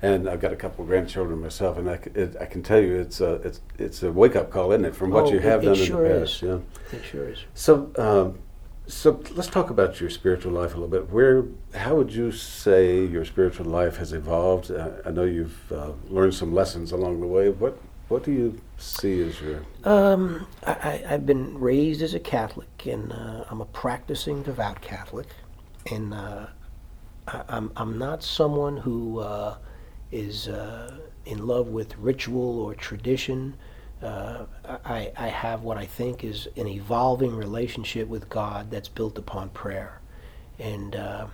And 0.00 0.28
I've 0.28 0.40
got 0.40 0.52
a 0.52 0.56
couple 0.56 0.82
of 0.84 0.88
grandchildren 0.88 1.40
myself, 1.40 1.76
and 1.76 1.90
I, 1.90 1.96
c- 1.96 2.10
it, 2.14 2.36
I 2.40 2.46
can 2.46 2.62
tell 2.62 2.80
you 2.80 2.94
it's 2.96 3.20
a 3.20 3.34
it's 3.34 3.60
it's 3.78 4.02
a 4.02 4.12
wake 4.12 4.36
up 4.36 4.50
call, 4.50 4.70
isn't 4.72 4.84
it, 4.84 4.94
from 4.94 5.10
what 5.10 5.24
Oh, 5.26 5.32
you 5.32 5.40
have 5.40 5.62
it 5.62 5.66
done 5.66 5.74
sure 5.74 6.06
in 6.06 6.12
the 6.12 6.22
is. 6.22 6.30
past? 6.30 6.42
Yeah. 6.42 6.98
It 6.98 7.04
sure 7.04 7.28
is. 7.28 7.38
So, 7.54 7.90
um, 7.98 8.38
so 8.86 9.20
let's 9.34 9.48
talk 9.48 9.70
about 9.70 10.00
your 10.00 10.08
spiritual 10.08 10.52
life 10.52 10.70
a 10.74 10.78
little 10.78 10.88
bit. 10.88 11.10
Where, 11.10 11.44
how 11.74 11.96
would 11.96 12.12
you 12.12 12.30
say 12.32 13.04
your 13.04 13.24
spiritual 13.24 13.66
life 13.66 13.96
has 13.96 14.12
evolved? 14.12 14.70
Uh, 14.70 14.90
I 15.04 15.10
know 15.10 15.24
you've 15.24 15.70
uh, 15.72 15.92
learned 16.08 16.34
some 16.34 16.54
lessons 16.54 16.92
along 16.92 17.20
the 17.20 17.26
way. 17.26 17.50
What 17.50 17.78
what 18.08 18.24
do 18.24 18.32
you 18.32 18.60
see 18.78 19.20
as 19.22 19.40
your 19.40 19.62
Um, 19.84 20.46
I, 20.66 21.04
I've 21.08 21.26
been 21.26 21.58
raised 21.58 22.02
as 22.02 22.14
a 22.14 22.20
Catholic, 22.20 22.86
and 22.86 23.12
uh, 23.12 23.44
I'm 23.50 23.60
a 23.60 23.66
practicing 23.66 24.42
devout 24.42 24.80
Catholic, 24.80 25.26
and 25.90 26.14
uh, 26.14 26.46
I, 27.26 27.42
I'm 27.48 27.70
I'm 27.76 27.98
not 27.98 28.22
someone 28.22 28.78
who 28.78 29.20
uh, 29.20 29.56
is 30.10 30.48
uh, 30.48 30.98
in 31.26 31.46
love 31.46 31.68
with 31.68 31.96
ritual 31.98 32.60
or 32.60 32.74
tradition. 32.74 33.56
Uh, 34.02 34.46
I, 34.64 35.10
I 35.16 35.26
have 35.26 35.62
what 35.62 35.76
I 35.76 35.84
think 35.84 36.22
is 36.22 36.46
an 36.56 36.68
evolving 36.68 37.34
relationship 37.34 38.06
with 38.06 38.28
God 38.28 38.70
that's 38.70 38.88
built 38.88 39.18
upon 39.18 39.50
prayer, 39.50 40.00
and 40.58 40.94
uh, 40.94 41.26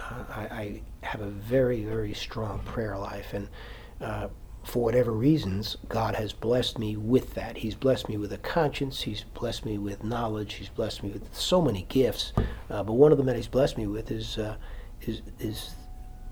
I, 0.00 0.40
I 0.40 0.82
have 1.02 1.20
a 1.20 1.30
very 1.30 1.84
very 1.84 2.12
strong 2.12 2.58
prayer 2.60 2.98
life, 2.98 3.32
and 3.32 3.48
for 4.62 4.82
whatever 4.82 5.12
reasons, 5.12 5.76
God 5.88 6.14
has 6.16 6.32
blessed 6.32 6.78
me 6.78 6.96
with 6.96 7.34
that. 7.34 7.58
He's 7.58 7.74
blessed 7.74 8.08
me 8.08 8.16
with 8.16 8.32
a 8.32 8.38
conscience. 8.38 9.02
He's 9.02 9.24
blessed 9.24 9.64
me 9.64 9.78
with 9.78 10.04
knowledge. 10.04 10.54
He's 10.54 10.68
blessed 10.68 11.02
me 11.02 11.10
with 11.10 11.34
so 11.34 11.62
many 11.62 11.86
gifts. 11.88 12.32
Uh, 12.68 12.82
but 12.82 12.92
one 12.92 13.10
of 13.12 13.18
them 13.18 13.26
that 13.26 13.36
He's 13.36 13.48
blessed 13.48 13.78
me 13.78 13.86
with 13.86 14.10
is 14.10 14.38
uh, 14.38 14.56
is 15.02 15.22
is 15.38 15.74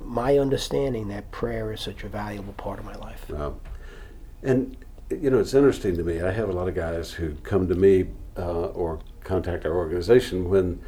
my 0.00 0.38
understanding 0.38 1.08
that 1.08 1.30
prayer 1.32 1.72
is 1.72 1.80
such 1.80 2.04
a 2.04 2.08
valuable 2.08 2.52
part 2.52 2.78
of 2.78 2.84
my 2.84 2.94
life. 2.96 3.30
Um, 3.32 3.60
and 4.42 4.76
you 5.10 5.30
know, 5.30 5.38
it's 5.38 5.54
interesting 5.54 5.96
to 5.96 6.04
me. 6.04 6.20
I 6.20 6.30
have 6.30 6.48
a 6.48 6.52
lot 6.52 6.68
of 6.68 6.74
guys 6.74 7.12
who 7.12 7.34
come 7.36 7.66
to 7.68 7.74
me 7.74 8.08
uh, 8.36 8.66
or 8.66 9.00
contact 9.24 9.64
our 9.64 9.74
organization 9.74 10.48
when 10.48 10.80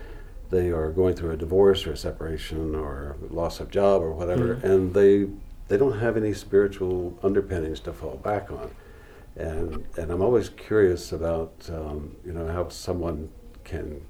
they 0.50 0.70
are 0.70 0.90
going 0.90 1.14
through 1.14 1.30
a 1.30 1.36
divorce 1.36 1.86
or 1.86 1.92
a 1.92 1.96
separation 1.96 2.74
or 2.74 3.16
loss 3.30 3.60
of 3.60 3.70
job 3.70 4.02
or 4.02 4.12
whatever, 4.12 4.54
and 4.62 4.94
they 4.94 5.28
they 5.70 5.76
don't 5.76 5.98
have 6.00 6.16
any 6.16 6.34
spiritual 6.34 7.16
underpinnings 7.22 7.78
to 7.78 7.92
fall 7.92 8.16
back 8.16 8.50
on. 8.50 8.70
And 9.36 9.86
and 9.96 10.10
I'm 10.10 10.20
always 10.20 10.48
curious 10.48 11.12
about 11.12 11.52
um, 11.72 12.16
you 12.26 12.32
know 12.32 12.46
how 12.48 12.68
someone 12.68 13.30
can. 13.64 14.02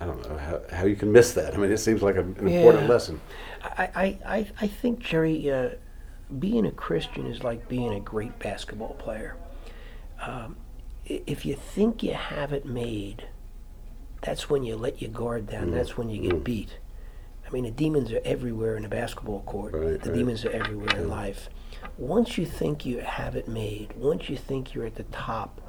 I 0.00 0.06
don't 0.06 0.28
know 0.28 0.36
how, 0.36 0.60
how 0.72 0.86
you 0.86 0.96
can 0.96 1.12
miss 1.12 1.34
that. 1.34 1.54
I 1.54 1.56
mean, 1.56 1.70
it 1.70 1.78
seems 1.78 2.02
like 2.02 2.16
a, 2.16 2.20
an 2.22 2.48
important 2.48 2.88
lesson. 2.88 3.20
I, 3.62 3.90
I, 3.94 4.18
I, 4.26 4.50
I 4.62 4.66
think, 4.66 4.98
Jerry, 4.98 5.48
uh, 5.48 5.70
being 6.40 6.66
a 6.66 6.72
Christian 6.72 7.26
is 7.26 7.44
like 7.44 7.68
being 7.68 7.94
a 7.94 8.00
great 8.00 8.36
basketball 8.40 8.94
player. 8.94 9.36
Um, 10.20 10.56
if 11.06 11.46
you 11.46 11.54
think 11.54 12.02
you 12.02 12.14
have 12.14 12.52
it 12.52 12.66
made, 12.66 13.28
that's 14.20 14.50
when 14.50 14.64
you 14.64 14.74
let 14.74 15.00
your 15.00 15.12
guard 15.12 15.46
down. 15.48 15.70
That's 15.70 15.96
when 15.96 16.08
you 16.10 16.28
get 16.28 16.42
beat. 16.42 16.78
I 17.46 17.50
mean, 17.50 17.64
the 17.64 17.70
demons 17.70 18.12
are 18.12 18.20
everywhere 18.24 18.76
in 18.76 18.84
a 18.84 18.88
basketball 18.88 19.42
court. 19.42 19.74
Right, 19.74 20.00
the 20.00 20.10
right. 20.10 20.18
demons 20.18 20.44
are 20.44 20.50
everywhere 20.50 20.96
in 20.96 21.08
life. 21.08 21.48
Once 21.98 22.38
you 22.38 22.46
think 22.46 22.84
you 22.86 22.98
have 22.98 23.36
it 23.36 23.46
made, 23.46 23.92
once 23.96 24.28
you 24.28 24.36
think 24.36 24.74
you're 24.74 24.86
at 24.86 24.94
the 24.96 25.04
top, 25.04 25.60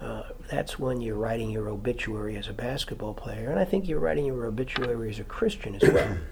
uh, 0.00 0.22
that's 0.50 0.78
when 0.78 1.00
you're 1.00 1.16
writing 1.16 1.50
your 1.50 1.68
obituary 1.68 2.36
as 2.36 2.48
a 2.48 2.52
basketball 2.52 3.14
player. 3.14 3.50
And 3.50 3.58
I 3.58 3.64
think 3.64 3.86
you're 3.86 4.00
writing 4.00 4.24
your 4.24 4.46
obituary 4.46 5.10
as 5.10 5.18
a 5.18 5.24
Christian 5.24 5.76
as 5.76 5.82
well. 5.82 6.16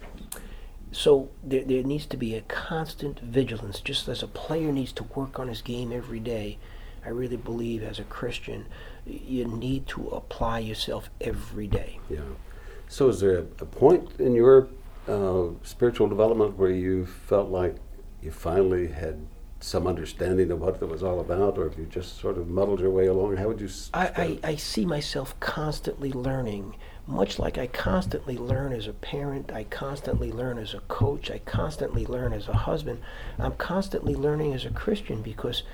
So 0.91 1.29
there, 1.45 1.65
there 1.65 1.83
needs 1.83 2.07
to 2.07 2.17
be 2.17 2.35
a 2.35 2.41
constant 2.41 3.21
vigilance, 3.21 3.81
just 3.81 4.09
as 4.09 4.23
a 4.23 4.27
player 4.27 4.73
needs 4.73 4.91
to 4.93 5.05
work 5.05 5.39
on 5.39 5.49
his 5.49 5.61
game 5.61 5.93
every 5.93 6.19
day. 6.19 6.57
I 7.05 7.11
really 7.11 7.37
believe 7.37 7.83
as 7.83 7.99
a 7.99 8.05
Christian, 8.05 8.67
you 9.05 9.45
need 9.45 9.87
to 9.89 10.09
apply 10.09 10.61
yourself 10.61 11.11
every 11.21 11.67
day. 11.67 12.01
Yeah. 12.09 12.21
So, 12.89 13.11
is 13.11 13.21
there 13.21 13.39
a 13.39 13.67
point 13.67 14.09
in 14.19 14.33
your 14.33 14.69
uh, 15.09 15.49
spiritual 15.63 16.09
development 16.09 16.57
where 16.57 16.71
you 16.71 17.07
felt 17.07 17.49
like 17.51 17.77
you 18.23 18.31
finally 18.31 18.89
had 18.89 19.27
some 19.61 19.87
understanding 19.89 20.51
of 20.53 20.61
what 20.61 20.81
it 20.81 20.89
was 20.89 21.03
all 21.03 21.19
about, 21.19 21.59
or 21.59 21.67
if 21.67 21.77
you 21.77 21.85
just 21.87 22.19
sort 22.21 22.39
of 22.39 22.49
muddled 22.49 22.79
your 22.81 22.91
way 22.91 23.07
along? 23.07 23.37
How 23.37 23.49
would 23.49 23.61
you? 23.61 23.67
s- 23.67 23.91
I, 23.93 24.39
I, 24.45 24.51
I 24.51 24.57
see 24.57 24.87
myself 24.87 25.39
constantly 25.41 26.13
learning, 26.13 26.77
much 27.07 27.39
like 27.41 27.59
I 27.59 27.67
constantly 27.67 28.37
learn 28.39 28.73
as 28.73 28.87
a 28.87 28.93
parent, 28.93 29.51
I 29.53 29.65
constantly 29.65 30.31
learn 30.31 30.59
as 30.59 30.75
a 30.75 30.81
coach, 30.81 31.29
I 31.31 31.39
constantly 31.39 32.07
learn 32.07 32.33
as 32.33 32.47
a 32.47 32.53
husband. 32.53 33.01
I'm 33.39 33.57
constantly 33.57 34.15
learning 34.15 34.53
as 34.55 34.65
a 34.65 34.71
Christian 34.71 35.23
because 35.23 35.65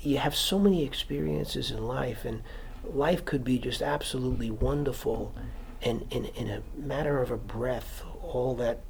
you 0.00 0.18
have 0.18 0.34
so 0.34 0.58
many 0.58 0.84
experiences 0.84 1.70
in 1.70 1.86
life, 1.86 2.24
and 2.24 2.42
life 2.84 3.24
could 3.24 3.44
be 3.44 3.58
just 3.60 3.80
absolutely 3.82 4.50
wonderful, 4.50 5.32
and 5.82 6.04
in, 6.10 6.24
in 6.26 6.48
a 6.50 6.62
matter 6.76 7.22
of 7.22 7.30
a 7.30 7.36
breath, 7.36 8.02
all 8.28 8.54
that 8.56 8.80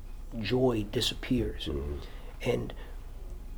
joy 0.41 0.87
disappears. 0.91 1.69
And 2.43 2.73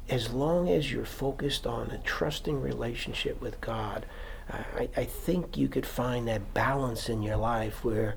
as 0.08 0.32
long 0.32 0.68
as 0.68 0.92
you're 0.92 1.04
focused 1.04 1.66
on 1.66 1.90
a 1.90 1.98
trusting 1.98 2.60
relationship 2.60 3.40
with 3.40 3.60
God, 3.60 4.06
I, 4.50 4.88
I 4.96 5.04
think 5.04 5.56
you 5.56 5.68
could 5.68 5.86
find 5.86 6.26
that 6.28 6.54
balance 6.54 7.08
in 7.08 7.22
your 7.22 7.36
life 7.36 7.84
where 7.84 8.16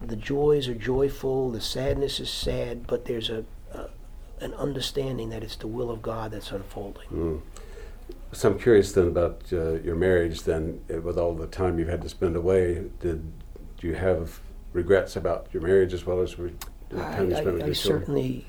the 0.00 0.16
joys 0.16 0.68
are 0.68 0.74
joyful, 0.74 1.50
the 1.50 1.60
sadness 1.60 2.20
is 2.20 2.30
sad, 2.30 2.86
but 2.86 3.04
there's 3.04 3.30
a, 3.30 3.44
a 3.72 3.88
an 4.40 4.54
understanding 4.54 5.28
that 5.30 5.42
it's 5.42 5.56
the 5.56 5.66
will 5.66 5.90
of 5.90 6.00
God 6.00 6.32
that's 6.32 6.50
unfolding. 6.50 7.42
So 8.32 8.50
I'm 8.50 8.58
curious 8.58 8.92
then 8.92 9.08
about 9.08 9.42
uh, 9.52 9.72
your 9.80 9.96
marriage. 9.96 10.42
Then, 10.44 10.80
uh, 10.92 11.00
with 11.00 11.18
all 11.18 11.34
the 11.34 11.46
time 11.46 11.78
you've 11.78 11.88
had 11.88 12.02
to 12.02 12.08
spend 12.08 12.36
away, 12.36 12.86
did 13.00 13.30
you 13.80 13.94
have 13.94 14.40
regrets 14.72 15.16
about 15.16 15.48
your 15.52 15.62
marriage 15.62 15.92
as 15.92 16.06
well 16.06 16.20
as 16.20 16.38
re- 16.38 16.52
the 16.52 16.54
time 16.54 16.66
you 16.66 16.69
I, 16.96 17.24
I, 17.24 17.64
I 17.66 17.72
certainly 17.72 18.44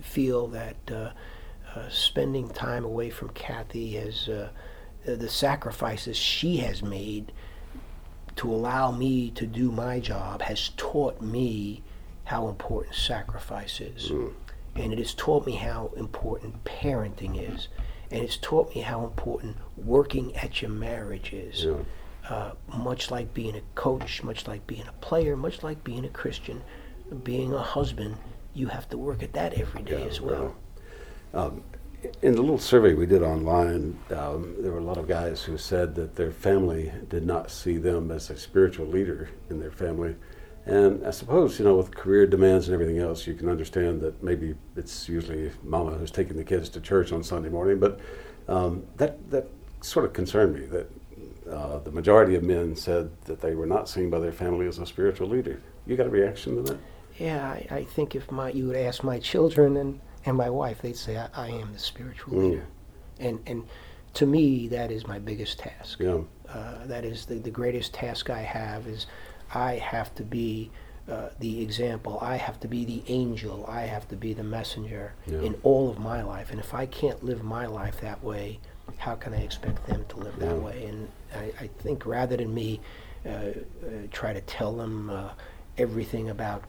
feel 0.00 0.46
that 0.48 0.76
uh, 0.90 1.10
uh, 1.74 1.88
spending 1.88 2.48
time 2.48 2.84
away 2.84 3.10
from 3.10 3.30
Kathy 3.30 3.92
has 3.92 4.28
uh, 4.28 4.50
the 5.04 5.28
sacrifices 5.28 6.16
she 6.16 6.58
has 6.58 6.82
made 6.82 7.32
to 8.36 8.52
allow 8.52 8.90
me 8.90 9.30
to 9.30 9.46
do 9.46 9.70
my 9.70 10.00
job 10.00 10.42
has 10.42 10.70
taught 10.76 11.20
me 11.20 11.82
how 12.24 12.48
important 12.48 12.94
sacrifice 12.94 13.80
is. 13.80 14.10
And 14.76 14.92
it 14.92 14.98
has 14.98 15.14
taught 15.14 15.46
me 15.46 15.56
how 15.56 15.90
important 15.96 16.64
parenting 16.64 17.54
is. 17.54 17.68
And 18.10 18.22
it's 18.22 18.36
taught 18.36 18.74
me 18.74 18.82
how 18.82 19.04
important 19.04 19.56
working 19.76 20.34
at 20.36 20.62
your 20.62 20.70
marriage 20.70 21.32
is. 21.32 21.64
Yeah. 21.64 21.76
Uh, 22.28 22.52
much 22.76 23.10
like 23.10 23.34
being 23.34 23.56
a 23.56 23.62
coach, 23.74 24.22
much 24.22 24.46
like 24.46 24.64
being 24.66 24.86
a 24.86 24.92
player, 25.04 25.36
much 25.36 25.62
like 25.62 25.82
being 25.82 26.04
a 26.04 26.08
Christian, 26.08 26.62
being 27.24 27.52
a 27.52 27.62
husband, 27.62 28.16
you 28.54 28.68
have 28.68 28.88
to 28.90 28.98
work 28.98 29.22
at 29.22 29.32
that 29.34 29.54
every 29.54 29.82
day 29.82 30.00
Yeah, 30.00 30.06
as 30.06 30.20
well. 30.20 30.54
Um, 31.34 31.62
in 32.22 32.34
the 32.34 32.40
little 32.40 32.58
survey 32.58 32.94
we 32.94 33.06
did 33.06 33.22
online, 33.22 33.98
um, 34.10 34.56
there 34.58 34.72
were 34.72 34.78
a 34.78 34.84
lot 34.84 34.96
of 34.96 35.06
guys 35.06 35.42
who 35.42 35.58
said 35.58 35.94
that 35.96 36.16
their 36.16 36.30
family 36.30 36.92
did 37.08 37.26
not 37.26 37.50
see 37.50 37.76
them 37.76 38.10
as 38.10 38.30
a 38.30 38.36
spiritual 38.36 38.86
leader 38.86 39.28
in 39.50 39.60
their 39.60 39.70
family. 39.70 40.16
And 40.66 41.06
I 41.06 41.10
suppose, 41.10 41.58
you 41.58 41.64
know, 41.64 41.76
with 41.76 41.94
career 41.94 42.26
demands 42.26 42.68
and 42.68 42.74
everything 42.74 42.98
else, 42.98 43.26
you 43.26 43.34
can 43.34 43.48
understand 43.48 44.00
that 44.02 44.22
maybe 44.22 44.54
it's 44.76 45.08
usually 45.08 45.50
mama 45.62 45.92
who's 45.92 46.10
taking 46.10 46.36
the 46.36 46.44
kids 46.44 46.68
to 46.70 46.80
church 46.80 47.12
on 47.12 47.22
Sunday 47.22 47.48
morning. 47.48 47.78
But 47.78 48.00
um, 48.48 48.84
that, 48.96 49.30
that 49.30 49.48
sort 49.80 50.04
of 50.04 50.12
concerned 50.12 50.54
me 50.54 50.66
that 50.66 50.90
uh, 51.50 51.78
the 51.78 51.90
majority 51.90 52.34
of 52.34 52.42
men 52.42 52.76
said 52.76 53.10
that 53.24 53.40
they 53.40 53.54
were 53.54 53.66
not 53.66 53.88
seen 53.88 54.10
by 54.10 54.18
their 54.20 54.32
family 54.32 54.66
as 54.66 54.78
a 54.78 54.86
spiritual 54.86 55.28
leader. 55.28 55.60
You 55.86 55.96
got 55.96 56.06
a 56.06 56.10
reaction 56.10 56.56
to 56.56 56.62
that? 56.62 56.78
Yeah, 57.20 57.46
I, 57.46 57.66
I 57.70 57.84
think 57.84 58.14
if 58.14 58.30
my 58.30 58.50
you 58.50 58.66
would 58.68 58.76
ask 58.76 59.04
my 59.04 59.18
children 59.18 59.76
and, 59.76 60.00
and 60.24 60.36
my 60.36 60.50
wife, 60.50 60.80
they'd 60.82 60.96
say 60.96 61.16
I, 61.18 61.28
I 61.34 61.48
am 61.48 61.72
the 61.72 61.78
spiritual 61.78 62.34
Mm. 62.34 62.42
leader, 62.50 62.66
and 63.20 63.40
and 63.46 63.66
to 64.14 64.26
me 64.26 64.68
that 64.68 64.90
is 64.90 65.06
my 65.06 65.18
biggest 65.18 65.58
task. 65.58 66.00
Yeah. 66.00 66.20
Uh, 66.48 66.86
that 66.86 67.04
is 67.04 67.26
the, 67.26 67.36
the 67.36 67.50
greatest 67.50 67.94
task 67.94 68.28
I 68.30 68.40
have 68.40 68.86
is 68.88 69.06
I 69.54 69.74
have 69.74 70.12
to 70.16 70.24
be 70.24 70.70
uh, 71.08 71.28
the 71.38 71.62
example. 71.62 72.18
I 72.20 72.36
have 72.36 72.58
to 72.60 72.68
be 72.68 72.84
the 72.84 73.02
angel. 73.06 73.64
I 73.68 73.82
have 73.82 74.08
to 74.08 74.16
be 74.16 74.32
the 74.34 74.42
messenger 74.42 75.12
Yeah. 75.26 75.40
in 75.42 75.54
all 75.62 75.88
of 75.90 75.98
my 75.98 76.22
life. 76.22 76.50
And 76.50 76.58
if 76.58 76.74
I 76.74 76.86
can't 76.86 77.22
live 77.22 77.42
my 77.44 77.66
life 77.66 78.00
that 78.00 78.22
way, 78.24 78.58
how 78.98 79.14
can 79.14 79.32
I 79.32 79.42
expect 79.42 79.86
them 79.86 80.04
to 80.08 80.16
live 80.16 80.36
that 80.40 80.56
way? 80.60 80.86
And 80.86 81.08
I, 81.34 81.52
I 81.64 81.66
think 81.82 82.04
rather 82.06 82.36
than 82.36 82.52
me 82.52 82.80
uh, 83.24 83.28
uh, 83.28 83.52
try 84.10 84.32
to 84.32 84.40
tell 84.40 84.72
them 84.76 85.10
uh, 85.10 85.30
everything 85.78 86.30
about 86.30 86.64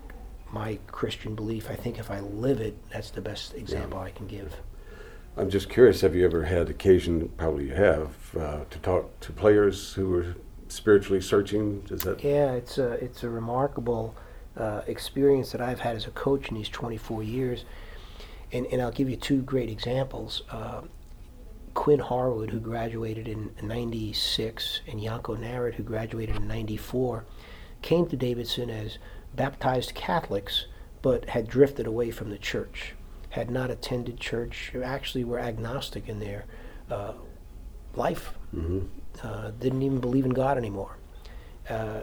my 0.52 0.80
Christian 0.88 1.36
belief, 1.36 1.70
I 1.70 1.76
think 1.76 1.98
if 2.00 2.12
I 2.12 2.20
live 2.20 2.60
it, 2.60 2.78
that's 2.92 3.10
the 3.10 3.22
best 3.22 3.54
example 3.54 4.00
I 4.00 4.12
can 4.12 4.28
give. 4.28 4.56
I'm 5.38 5.50
just 5.50 5.70
curious. 5.70 6.02
Have 6.02 6.14
you 6.14 6.26
ever 6.26 6.44
had 6.44 6.70
occasion? 6.70 7.30
Probably 7.38 7.68
you 7.68 7.74
have 7.74 8.36
uh, 8.38 8.66
to 8.70 8.80
talk 8.80 9.20
to 9.22 9.32
players 9.32 9.94
who 9.94 10.14
are 10.16 10.36
spiritually 10.68 11.22
searching. 11.22 11.86
Is 11.90 12.02
that 12.02 12.24
Yeah, 12.24 12.52
it's 12.54 12.78
a 12.78 12.92
it's 12.94 13.24
a 13.24 13.30
remarkable 13.30 14.16
uh, 14.58 14.82
experience 14.88 15.52
that 15.54 15.62
I've 15.62 15.80
had 15.80 15.96
as 15.96 16.06
a 16.06 16.12
coach 16.12 16.50
in 16.50 16.56
these 16.56 16.70
24 16.70 17.24
years, 17.24 17.64
and 18.52 18.66
and 18.68 18.82
I'll 18.82 18.92
give 18.92 19.10
you 19.10 19.16
two 19.16 19.42
great 19.42 19.70
examples. 19.70 20.44
Uh, 20.50 20.82
Quinn 21.74 22.00
Harwood, 22.00 22.50
who 22.50 22.60
graduated 22.60 23.30
in 23.30 23.52
'96, 23.62 24.82
and 24.88 25.02
Janko 25.02 25.38
Narat, 25.38 25.76
who 25.76 25.84
graduated 25.84 26.36
in 26.36 26.48
'94, 26.48 27.24
came 27.82 28.06
to 28.08 28.18
Davidson 28.18 28.70
as 28.70 28.98
baptized 29.36 29.94
Catholics, 29.94 30.66
but 31.02 31.30
had 31.30 31.48
drifted 31.48 31.88
away 31.88 32.12
from 32.12 32.30
the 32.30 32.38
church, 32.38 32.94
had 33.32 33.50
not 33.50 33.72
attended 33.72 34.20
church, 34.20 34.72
actually 34.84 35.24
were 35.24 35.40
agnostic 35.40 36.08
in 36.08 36.20
their 36.20 36.46
uh, 36.90 37.14
life 37.96 38.34
hmm 38.52 38.82
uh, 39.24 39.52
didn't 39.60 39.82
even 39.82 40.00
believe 40.00 40.26
in 40.26 40.32
God 40.32 40.58
anymore. 40.58 40.98
Uh, 41.70 42.02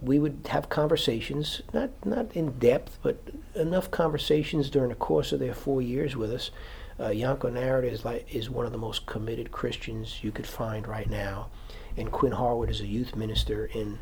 we 0.00 0.18
would 0.18 0.48
have 0.48 0.68
conversations, 0.68 1.62
not 1.72 1.90
not 2.04 2.34
in 2.34 2.58
depth, 2.58 2.98
but 3.02 3.18
enough 3.54 3.90
conversations 3.90 4.68
during 4.68 4.88
the 4.88 4.96
course 4.96 5.32
of 5.32 5.38
their 5.38 5.54
four 5.54 5.80
years 5.80 6.16
with 6.16 6.32
us. 6.32 6.50
Uh, 6.98 7.12
Janko 7.12 7.50
Narat 7.50 7.90
is 7.90 8.04
like 8.04 8.34
is 8.34 8.50
one 8.50 8.66
of 8.66 8.72
the 8.72 8.78
most 8.78 9.06
committed 9.06 9.52
Christians 9.52 10.24
you 10.24 10.32
could 10.32 10.46
find 10.46 10.88
right 10.88 11.08
now, 11.08 11.48
and 11.96 12.10
Quinn 12.10 12.32
Harwood 12.32 12.70
is 12.70 12.80
a 12.80 12.86
youth 12.86 13.14
minister 13.14 13.66
in 13.66 13.98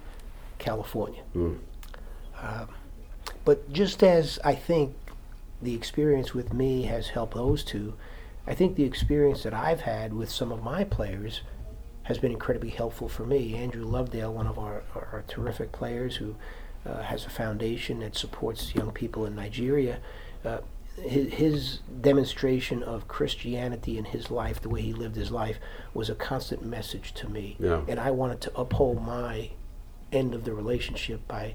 California. 0.59 1.23
Mm. 1.35 1.59
Um, 2.41 2.69
but 3.45 3.73
just 3.73 4.03
as 4.03 4.39
I 4.45 4.55
think 4.55 4.95
the 5.63 5.75
experience 5.75 6.35
with 6.35 6.53
me 6.53 6.83
has 6.83 7.09
helped 7.09 7.35
those 7.35 7.63
two, 7.63 7.95
I 8.47 8.55
think 8.55 8.77
the 8.77 8.85
experience 8.85 9.43
that 9.43 9.55
I've 9.55 9.83
had 9.83 10.15
with 10.15 10.31
some 10.31 10.51
of 10.51 10.63
my 10.63 10.85
players 10.85 11.43
has 12.05 12.19
been 12.19 12.33
incredibly 12.33 12.71
helpful 12.71 13.09
for 13.09 13.25
me. 13.25 13.55
Andrew 13.55 13.85
Lovedale, 13.85 14.33
one 14.33 14.47
of 14.47 14.59
our, 14.59 14.83
our, 14.95 15.09
our 15.13 15.25
terrific 15.29 15.71
players 15.71 16.17
who 16.17 16.35
uh, 16.87 17.03
has 17.03 17.27
a 17.27 17.31
foundation 17.31 18.01
that 18.01 18.17
supports 18.17 18.75
young 18.75 18.91
people 18.91 19.27
in 19.27 19.37
Nigeria, 19.37 20.01
uh, 20.45 20.59
his, 20.97 21.33
his 21.35 21.79
demonstration 22.01 22.83
of 22.83 23.07
Christianity 23.07 23.97
in 23.99 24.07
his 24.07 24.31
life, 24.31 24.61
the 24.61 24.69
way 24.69 24.83
he 24.83 24.93
lived 24.93 25.17
his 25.17 25.31
life, 25.31 25.59
was 25.95 26.11
a 26.11 26.15
constant 26.15 26.65
message 26.65 27.13
to 27.15 27.29
me. 27.29 27.57
Yeah. 27.59 27.83
And 27.87 28.01
I 28.01 28.11
wanted 28.11 28.41
to 28.43 28.57
uphold 28.59 29.05
my 29.05 29.51
end 30.11 30.35
of 30.35 30.45
the 30.45 30.53
relationship 30.53 31.27
by 31.29 31.55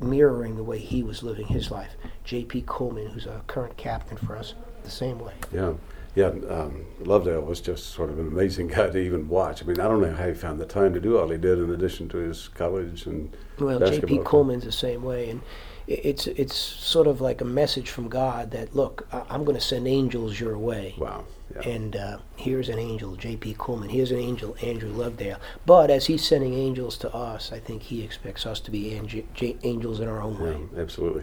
mirroring 0.00 0.56
the 0.56 0.64
way 0.64 0.78
he 0.78 1.02
was 1.02 1.22
living 1.22 1.46
his 1.46 1.70
life. 1.70 1.92
J.P. 2.24 2.62
Kuhlman, 2.62 3.10
who's 3.10 3.26
a 3.26 3.42
current 3.46 3.76
captain 3.76 4.16
for 4.16 4.36
us, 4.36 4.54
the 4.84 4.90
same 4.90 5.18
way. 5.18 5.34
Yeah, 5.52 5.74
yeah. 6.14 6.28
Um, 6.28 6.86
Lovedale 7.02 7.44
was 7.44 7.60
just 7.60 7.86
sort 7.90 8.10
of 8.10 8.18
an 8.18 8.28
amazing 8.28 8.66
guy 8.74 8.88
to 8.88 8.98
even 8.98 9.28
watch. 9.28 9.62
I 9.62 9.66
mean, 9.66 9.80
I 9.80 9.84
don't 9.84 10.00
know 10.00 10.14
how 10.14 10.28
he 10.28 10.34
found 10.34 10.60
the 10.60 10.66
time 10.66 10.92
to 10.94 11.00
do 11.00 11.18
all 11.18 11.28
he 11.28 11.38
did 11.38 11.58
in 11.58 11.70
addition 11.70 12.08
to 12.10 12.18
his 12.18 12.48
college 12.48 13.06
and 13.06 13.34
Well. 13.58 13.78
J.P. 13.78 14.18
Kuhlman's 14.18 14.64
the 14.64 14.72
same 14.72 15.02
way, 15.02 15.30
and 15.30 15.42
it's 15.86 16.26
it's 16.26 16.56
sort 16.56 17.06
of 17.06 17.20
like 17.20 17.40
a 17.40 17.44
message 17.44 17.90
from 17.90 18.08
God 18.08 18.50
that 18.50 18.74
look, 18.74 19.06
I'm 19.12 19.44
going 19.44 19.56
to 19.56 19.64
send 19.64 19.86
angels 19.86 20.40
your 20.40 20.58
way. 20.58 20.94
Wow. 20.98 21.24
Yeah. 21.54 21.68
And 21.68 21.96
uh, 21.96 22.18
here's 22.36 22.68
an 22.68 22.78
angel, 22.78 23.14
J.P. 23.14 23.54
Kuhlman. 23.54 23.90
Here's 23.90 24.10
an 24.10 24.18
angel, 24.18 24.56
Andrew 24.62 24.92
Lovedale. 24.92 25.38
But 25.64 25.90
as 25.90 26.06
he's 26.06 26.24
sending 26.26 26.54
angels 26.54 26.98
to 26.98 27.14
us, 27.14 27.52
I 27.52 27.60
think 27.60 27.82
he 27.82 28.02
expects 28.02 28.46
us 28.46 28.58
to 28.60 28.70
be 28.70 28.94
ange- 28.94 29.24
j- 29.34 29.56
angels 29.62 30.00
in 30.00 30.08
our 30.08 30.20
own 30.20 30.40
way. 30.40 30.58
Yeah, 30.74 30.82
absolutely. 30.82 31.22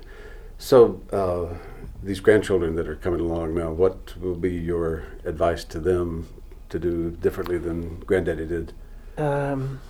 So, 0.57 1.01
uh, 1.11 1.57
these 2.01 2.21
grandchildren 2.21 2.75
that 2.75 2.87
are 2.87 2.95
coming 2.95 3.19
along 3.19 3.55
now, 3.55 3.71
what 3.71 4.15
will 4.19 4.35
be 4.35 4.53
your 4.53 5.03
advice 5.25 5.63
to 5.65 5.79
them 5.79 6.27
to 6.69 6.79
do 6.79 7.11
differently 7.11 7.57
than 7.57 7.99
Granddaddy 7.99 8.47
did? 8.47 8.73
Um, 9.17 9.81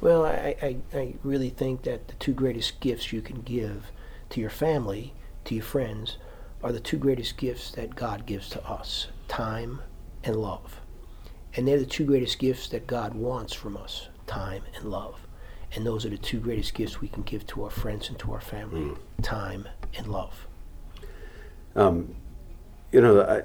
well, 0.00 0.24
I, 0.24 0.56
I, 0.62 0.76
I 0.94 1.14
really 1.24 1.50
think 1.50 1.82
that 1.82 2.08
the 2.08 2.14
two 2.14 2.32
greatest 2.32 2.80
gifts 2.80 3.12
you 3.12 3.20
can 3.20 3.42
give 3.42 3.90
to 4.30 4.40
your 4.40 4.50
family, 4.50 5.12
to 5.44 5.54
your 5.54 5.64
friends, 5.64 6.18
are 6.62 6.72
the 6.72 6.80
two 6.80 6.96
greatest 6.96 7.36
gifts 7.36 7.72
that 7.72 7.96
God 7.96 8.26
gives 8.26 8.48
to 8.50 8.64
us 8.64 9.08
time 9.32 9.80
and 10.24 10.36
love. 10.36 10.78
And 11.56 11.66
they're 11.66 11.78
the 11.78 11.86
two 11.86 12.04
greatest 12.04 12.38
gifts 12.38 12.68
that 12.68 12.86
God 12.86 13.14
wants 13.14 13.54
from 13.54 13.78
us 13.78 14.10
time 14.26 14.62
and 14.76 14.84
love. 14.84 15.26
And 15.74 15.86
those 15.86 16.04
are 16.04 16.10
the 16.10 16.18
two 16.18 16.38
greatest 16.38 16.74
gifts 16.74 17.00
we 17.00 17.08
can 17.08 17.22
give 17.22 17.46
to 17.46 17.64
our 17.64 17.70
friends 17.70 18.10
and 18.10 18.18
to 18.18 18.32
our 18.34 18.42
family 18.42 18.94
time 19.22 19.66
and 19.96 20.06
love. 20.06 20.46
Um, 21.74 22.14
you 22.92 23.00
know, 23.00 23.22
I, 23.22 23.42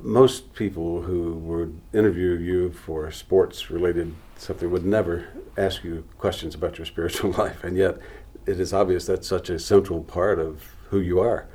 most 0.00 0.54
people 0.54 1.02
who 1.02 1.34
would 1.34 1.78
interview 1.92 2.38
you 2.38 2.72
for 2.72 3.10
sports-related 3.10 4.14
something 4.38 4.70
would 4.70 4.86
never 4.86 5.26
ask 5.58 5.84
you 5.84 6.04
questions 6.16 6.54
about 6.54 6.78
your 6.78 6.86
spiritual 6.94 7.32
life, 7.32 7.62
and 7.64 7.76
yet 7.76 7.98
it 8.46 8.58
is 8.58 8.72
obvious 8.72 9.04
that's 9.04 9.28
such 9.28 9.50
a 9.50 9.58
central 9.58 10.02
part 10.02 10.38
of 10.38 10.74
who 10.88 11.00
you 11.00 11.20
are, 11.20 11.46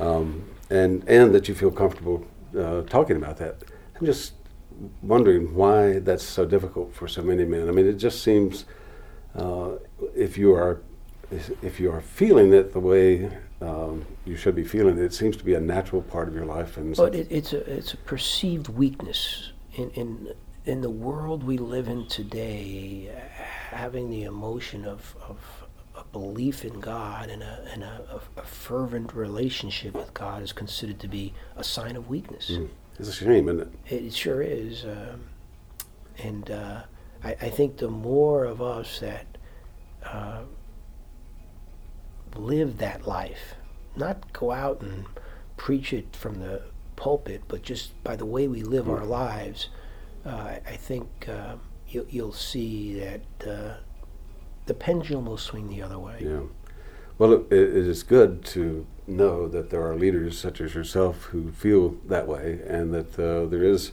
um, 0.00 0.44
and 0.68 1.08
and 1.08 1.34
that 1.34 1.48
you 1.48 1.54
feel 1.54 1.70
comfortable 1.70 2.26
uh, 2.58 2.82
talking 2.82 3.16
about 3.16 3.36
that. 3.38 3.56
I'm 3.98 4.06
just 4.06 4.34
wondering 5.02 5.54
why 5.54 6.00
that's 6.00 6.24
so 6.24 6.44
difficult 6.44 6.94
for 6.94 7.08
so 7.08 7.22
many 7.22 7.44
men. 7.44 7.68
I 7.68 7.72
mean, 7.72 7.86
it 7.86 7.94
just 7.94 8.22
seems 8.22 8.64
uh, 9.34 9.72
if 10.14 10.36
you 10.36 10.54
are 10.54 10.80
if 11.30 11.80
you 11.80 11.90
are 11.90 12.00
feeling 12.00 12.52
it 12.52 12.72
the 12.72 12.80
way 12.80 13.30
um, 13.60 14.04
you 14.24 14.36
should 14.36 14.54
be 14.54 14.64
feeling 14.64 14.98
it, 14.98 15.04
it 15.04 15.14
seems 15.14 15.36
to 15.36 15.44
be 15.44 15.54
a 15.54 15.60
natural 15.60 16.02
part 16.02 16.28
of 16.28 16.34
your 16.34 16.44
life. 16.44 16.76
And 16.76 16.94
But 16.94 17.14
it, 17.14 17.26
it's 17.30 17.52
a 17.52 17.58
it's 17.70 17.94
a 17.94 17.96
perceived 17.96 18.68
weakness 18.68 19.52
in 19.74 19.90
in 19.90 20.34
in 20.64 20.80
the 20.80 20.90
world 20.90 21.42
we 21.42 21.58
live 21.58 21.88
in 21.88 22.06
today. 22.06 23.12
Having 23.70 24.10
the 24.10 24.24
emotion 24.24 24.84
of 24.84 25.16
of 25.28 25.55
belief 26.18 26.64
in 26.64 26.80
God 26.80 27.28
and 27.28 27.42
a 27.42 27.68
and 27.74 27.82
a, 27.82 28.20
a, 28.38 28.42
fervent 28.42 29.14
relationship 29.14 29.92
with 29.92 30.14
God 30.14 30.42
is 30.42 30.50
considered 30.50 30.98
to 31.00 31.08
be 31.08 31.34
a 31.56 31.62
sign 31.62 31.94
of 31.94 32.08
weakness. 32.08 32.50
Mm. 32.50 32.70
it's 32.98 33.10
a 33.10 33.12
shame, 33.12 33.50
isn't 33.50 33.60
it? 33.60 33.94
It 34.06 34.14
sure 34.14 34.40
is, 34.40 34.86
um, 34.86 35.20
and 36.16 36.50
uh, 36.50 36.82
I, 37.22 37.30
I 37.32 37.50
think 37.50 37.76
the 37.76 37.90
more 37.90 38.44
of 38.44 38.62
us 38.62 39.00
that 39.00 39.26
uh, 40.04 40.40
live 42.34 42.78
that 42.78 43.06
life, 43.06 43.54
not 43.94 44.32
go 44.32 44.52
out 44.52 44.80
and 44.80 45.04
preach 45.58 45.92
it 45.92 46.16
from 46.16 46.40
the 46.40 46.62
pulpit, 46.96 47.42
but 47.46 47.60
just 47.60 48.02
by 48.04 48.16
the 48.16 48.24
way 48.24 48.48
we 48.48 48.62
live 48.62 48.88
our 48.88 49.04
lives, 49.04 49.68
uh, 50.24 50.56
I, 50.66 50.76
think 50.76 51.28
uh, 51.28 51.56
you, 51.86 52.06
you'll 52.08 52.32
see 52.32 52.98
that 53.00 53.46
uh, 53.46 53.74
the 54.66 54.74
pendulum 54.74 55.26
will 55.26 55.38
swing 55.38 55.68
the 55.68 55.82
other 55.82 55.98
way. 55.98 56.18
Yeah. 56.20 56.40
Well, 57.18 57.32
it, 57.32 57.52
it 57.52 57.74
is 57.74 58.02
good 58.02 58.44
to 58.46 58.86
know 59.06 59.48
that 59.48 59.70
there 59.70 59.82
are 59.82 59.96
leaders 59.96 60.38
such 60.38 60.60
as 60.60 60.74
yourself 60.74 61.24
who 61.26 61.50
feel 61.52 61.96
that 62.06 62.26
way, 62.26 62.60
and 62.66 62.92
that 62.92 63.18
uh, 63.18 63.46
there 63.46 63.64
is 63.64 63.92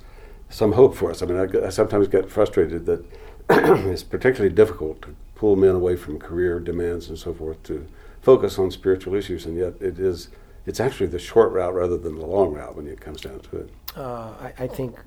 some 0.50 0.74
hope 0.74 0.96
for 0.96 1.12
us. 1.12 1.22
I 1.22 1.26
mean, 1.26 1.38
I, 1.38 1.68
I 1.68 1.70
sometimes 1.70 2.08
get 2.08 2.30
frustrated 2.30 2.86
that 2.86 3.06
it's 3.50 4.04
particularly 4.04 4.54
difficult 4.54 5.02
to 5.04 5.16
pull 5.36 5.56
men 5.56 5.76
away 5.76 5.96
from 5.96 6.20
career 6.20 6.60
demands 6.60 7.08
and 7.10 7.18
so 7.18 7.34
forth 7.34 7.62
to 7.64 7.88
focus 8.22 8.58
on 8.58 8.72
spiritual 8.72 9.16
issues, 9.16 9.46
and 9.46 9.58
yet 9.58 9.74
it 9.80 10.00
is. 10.00 10.30
It's 10.66 10.80
actually 10.80 11.08
the 11.08 11.20
short 11.20 11.52
route 11.52 11.74
rather 11.74 11.98
than 11.98 12.18
the 12.18 12.26
long 12.26 12.54
route 12.54 12.78
when 12.78 12.88
it 12.88 13.02
comes 13.02 13.20
down 13.20 13.42
to 13.42 13.58
it. 13.58 13.70
uh, 13.98 14.34
I, 14.40 14.54
I 14.60 14.68
think 14.68 14.98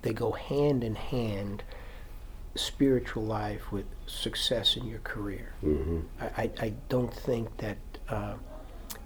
they 0.00 0.14
go 0.14 0.32
hand 0.32 0.82
in 0.82 0.94
hand 0.94 1.62
spiritual 2.54 3.22
life 3.22 3.72
with 3.72 3.86
success 4.06 4.76
in 4.76 4.86
your 4.86 5.00
career. 5.00 5.54
Hmm 5.60 6.00
I, 6.20 6.26
I, 6.42 6.50
I 6.60 6.72
don't 6.88 7.12
think 7.12 7.56
that 7.58 7.78
uh, 8.08 8.34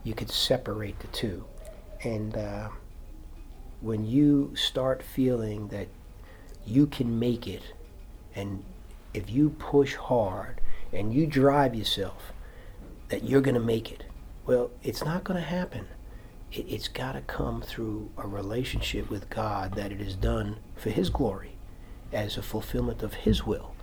you 0.04 0.14
could 0.14 0.30
separate 0.30 0.98
the 1.00 1.06
two. 1.08 1.44
And 2.02 2.36
uh, 2.36 2.68
when 3.80 4.04
you 4.06 4.52
start 4.56 5.02
feeling 5.02 5.68
that 5.68 5.88
you 6.66 6.86
can 6.86 7.18
make 7.18 7.46
it 7.46 7.62
and 8.34 8.64
if 9.14 9.30
you 9.30 9.50
push 9.50 9.94
hard 9.94 10.60
and 10.92 11.14
you 11.14 11.26
drive 11.26 11.74
yourself 11.74 12.32
that 13.08 13.22
you're 13.24 13.40
going 13.40 13.54
to 13.54 13.60
make 13.60 13.92
it 13.92 14.04
well 14.46 14.70
it's 14.82 15.04
not 15.04 15.24
going 15.24 15.38
to 15.40 15.46
happen. 15.46 15.86
It, 16.52 16.66
it's 16.68 16.88
got 16.88 17.12
to 17.12 17.20
come 17.22 17.62
through 17.62 18.10
a 18.16 18.26
relationship 18.26 19.10
with 19.10 19.28
God 19.30 19.74
that 19.74 19.92
it 19.92 20.00
is 20.00 20.14
done 20.14 20.56
for 20.76 20.90
His 20.90 21.10
glory, 21.10 21.55
as 22.12 22.36
a 22.36 22.42
fulfillment 22.42 23.02
of 23.02 23.14
His 23.14 23.44
will, 23.44 23.74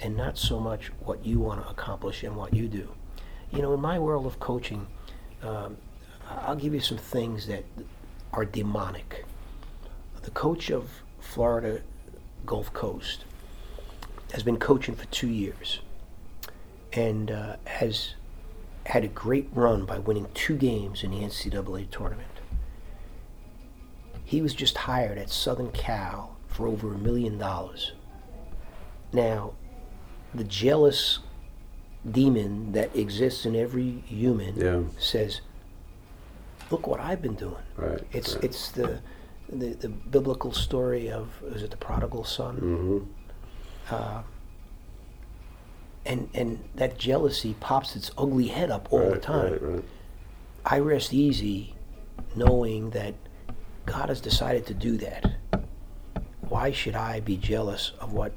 and 0.00 0.16
not 0.16 0.38
so 0.38 0.60
much 0.60 0.88
what 1.00 1.24
you 1.24 1.38
want 1.40 1.62
to 1.62 1.68
accomplish 1.68 2.22
and 2.22 2.36
what 2.36 2.54
you 2.54 2.68
do. 2.68 2.88
you 3.52 3.62
know, 3.62 3.72
in 3.74 3.80
my 3.80 3.98
world 3.98 4.26
of 4.26 4.40
coaching, 4.40 4.86
um, 5.42 5.76
I'll 6.28 6.56
give 6.56 6.74
you 6.74 6.80
some 6.80 6.98
things 6.98 7.46
that 7.46 7.64
are 8.32 8.44
demonic. 8.44 9.24
The 10.22 10.30
coach 10.32 10.70
of 10.70 10.90
Florida 11.20 11.82
Gulf 12.44 12.72
Coast 12.72 13.24
has 14.32 14.42
been 14.42 14.58
coaching 14.58 14.96
for 14.96 15.06
two 15.06 15.28
years 15.28 15.80
and 16.92 17.30
uh, 17.30 17.56
has 17.64 18.14
had 18.86 19.04
a 19.04 19.08
great 19.08 19.48
run 19.52 19.84
by 19.84 19.98
winning 19.98 20.26
two 20.34 20.56
games 20.56 21.02
in 21.04 21.10
the 21.10 21.18
NCAA 21.18 21.90
tournament. 21.90 22.28
He 24.24 24.42
was 24.42 24.54
just 24.54 24.76
hired 24.76 25.18
at 25.18 25.30
Southern 25.30 25.70
Cal 25.70 26.35
for 26.56 26.66
over 26.66 26.94
a 26.94 26.98
million 26.98 27.36
dollars. 27.36 27.92
Now, 29.12 29.52
the 30.34 30.44
jealous 30.44 31.18
demon 32.10 32.72
that 32.72 32.96
exists 32.96 33.44
in 33.44 33.54
every 33.54 34.02
human 34.06 34.56
Yeah. 34.56 34.82
says, 34.98 35.42
"Look 36.70 36.86
what 36.86 36.98
I've 36.98 37.20
been 37.20 37.34
doing." 37.34 37.64
Right. 37.76 38.00
It's 38.10 38.34
right. 38.34 38.44
it's 38.44 38.70
the, 38.70 39.00
the 39.50 39.74
the 39.74 39.88
biblical 39.90 40.52
story 40.52 41.10
of 41.10 41.28
is 41.54 41.62
it 41.62 41.70
the 41.70 41.76
prodigal 41.76 42.24
son? 42.24 42.56
Mm-hmm. 42.56 43.94
Uh, 43.94 44.22
and 46.06 46.30
and 46.32 46.64
that 46.74 46.96
jealousy 46.98 47.54
pops 47.60 47.96
its 47.96 48.10
ugly 48.16 48.48
head 48.48 48.70
up 48.70 48.88
all 48.90 49.10
the 49.10 49.18
time. 49.18 49.52
Right, 49.52 49.62
right. 49.62 49.84
I 50.64 50.78
rest 50.78 51.12
easy 51.12 51.74
knowing 52.34 52.90
that 52.90 53.14
God 53.84 54.08
has 54.08 54.20
decided 54.20 54.66
to 54.66 54.74
do 54.74 54.96
that. 54.98 55.36
Why 56.48 56.72
should 56.72 56.94
I 56.94 57.20
be 57.20 57.36
jealous 57.36 57.92
of 58.00 58.12
what 58.12 58.32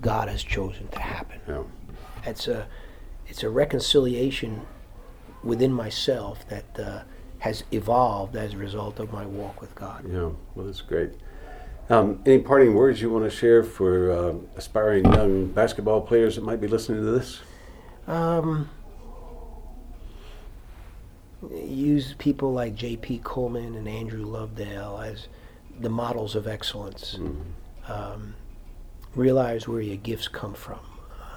God 0.00 0.28
has 0.28 0.42
chosen 0.42 0.88
to 0.88 0.98
happen? 0.98 1.40
Yeah. 1.48 1.62
It's 2.24 2.48
a 2.48 2.66
it's 3.26 3.42
a 3.42 3.50
reconciliation 3.50 4.62
within 5.42 5.72
myself 5.72 6.46
that 6.48 6.78
uh, 6.78 7.02
has 7.38 7.64
evolved 7.72 8.36
as 8.36 8.54
a 8.54 8.56
result 8.56 8.98
of 8.98 9.12
my 9.12 9.26
walk 9.26 9.60
with 9.60 9.74
God. 9.74 10.04
Yeah. 10.10 10.30
Well, 10.54 10.66
that's 10.66 10.80
great. 10.80 11.12
Um, 11.90 12.22
any 12.24 12.38
parting 12.38 12.74
words 12.74 13.02
you 13.02 13.10
want 13.10 13.24
to 13.24 13.30
share 13.30 13.62
for 13.62 14.10
uh, 14.10 14.34
aspiring 14.56 15.04
young 15.04 15.48
basketball 15.48 16.00
players 16.00 16.36
that 16.36 16.44
might 16.44 16.60
be 16.60 16.66
listening 16.66 17.00
to 17.00 17.10
this? 17.10 17.40
Um, 18.06 18.70
use 21.52 22.14
people 22.18 22.52
like 22.54 22.74
J.P. 22.74 23.20
Kuhlman 23.22 23.76
and 23.76 23.86
Andrew 23.86 24.24
Lovedale 24.24 25.06
as 25.06 25.28
the 25.80 25.90
models 25.90 26.34
of 26.34 26.46
excellence. 26.46 27.18
Um, 27.86 28.34
realize 29.14 29.68
where 29.68 29.80
your 29.80 29.96
gifts 29.96 30.28
come 30.28 30.54
from. 30.54 30.80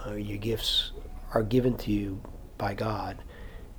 Uh, 0.06 0.14
your 0.14 0.38
gifts 0.38 0.92
are 1.34 1.44
given 1.44 1.78
to 1.78 1.92
you 1.92 2.22
by 2.58 2.74
God, 2.74 3.18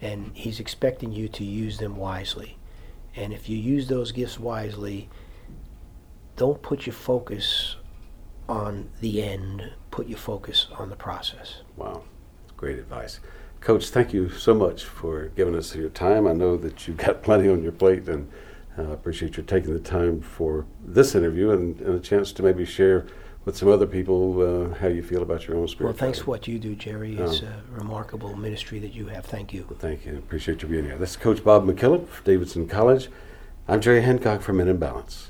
and 0.01 0.31
He's 0.35 0.61
expecting 0.61 1.13
you 1.13 1.29
to 1.29 1.45
use 1.45 1.79
them 1.79 1.97
wisely. 1.97 2.59
And 3.17 3.33
if 3.33 3.49
you 3.49 3.57
use 3.57 3.89
those 3.89 4.13
gifts 4.13 4.39
wisely, 4.39 5.09
don't 6.37 6.63
put 6.63 6.87
your 6.87 6.95
focus 6.95 7.77
on 8.49 8.91
the 9.01 9.23
end, 9.23 9.73
put 9.91 10.07
your 10.07 10.19
focus 10.19 10.69
on 10.79 10.89
the 10.89 10.97
process. 10.97 11.63
Wow, 11.77 12.03
great 12.57 12.79
advice. 12.79 13.21
Coach, 13.61 13.89
thank 13.89 14.13
you 14.13 14.31
so 14.31 14.55
much 14.55 14.85
for 14.85 15.27
giving 15.35 15.57
us 15.57 15.75
your 15.75 15.89
time. 15.89 16.27
I 16.29 16.33
know 16.33 16.57
that 16.57 16.87
you've 16.87 16.97
got 16.97 17.23
plenty 17.25 17.49
on 17.49 17.63
your 17.63 17.73
plate, 17.73 18.09
and 18.09 18.31
I 18.79 18.83
uh, 18.83 18.85
appreciate 18.93 19.37
you 19.37 19.43
taking 19.43 19.73
the 19.75 19.81
time 19.81 20.21
for 20.21 20.65
this 20.85 21.15
interview 21.15 21.51
and, 21.51 21.81
and 21.81 21.97
a 21.97 22.01
chance 22.01 22.33
to 22.33 22.43
maybe 22.43 22.65
share 22.65 23.07
with 23.45 23.57
some 23.57 23.69
other 23.69 23.87
people 23.87 24.41
uh, 24.73 24.75
how 24.79 24.87
you 24.89 25.03
feel 25.03 25.23
about 25.23 25.49
your 25.49 25.57
own 25.57 25.67
spirit. 25.67 25.89
Well, 25.89 25.99
thanks 25.99 26.21
for 26.21 26.27
what 26.27 26.47
you 26.47 26.59
do, 26.59 26.75
Jerry. 26.77 27.17
It's 27.17 27.43
Oh. 27.43 27.47
a 27.47 27.63
remarkable 27.73 28.37
ministry 28.37 28.79
that 28.81 28.95
you 28.95 29.07
have. 29.07 29.27
Thank 29.27 29.53
you. 29.53 29.67
Thank 29.79 30.07
you. 30.07 30.17
Appreciate 30.17 30.63
you 30.63 30.69
being 30.69 30.85
here. 30.85 30.97
This 30.97 31.11
is 31.11 31.17
Coach 31.17 31.43
Bob 31.43 31.65
McKillop 31.65 32.07
for 32.09 32.23
Davidson 32.25 32.69
College. 32.69 33.09
I'm 33.67 33.81
Jerry 33.81 34.03
Hancock 34.03 34.43
from 34.43 34.59
Men 34.59 34.69
in 34.69 34.77
Balance. 34.77 35.29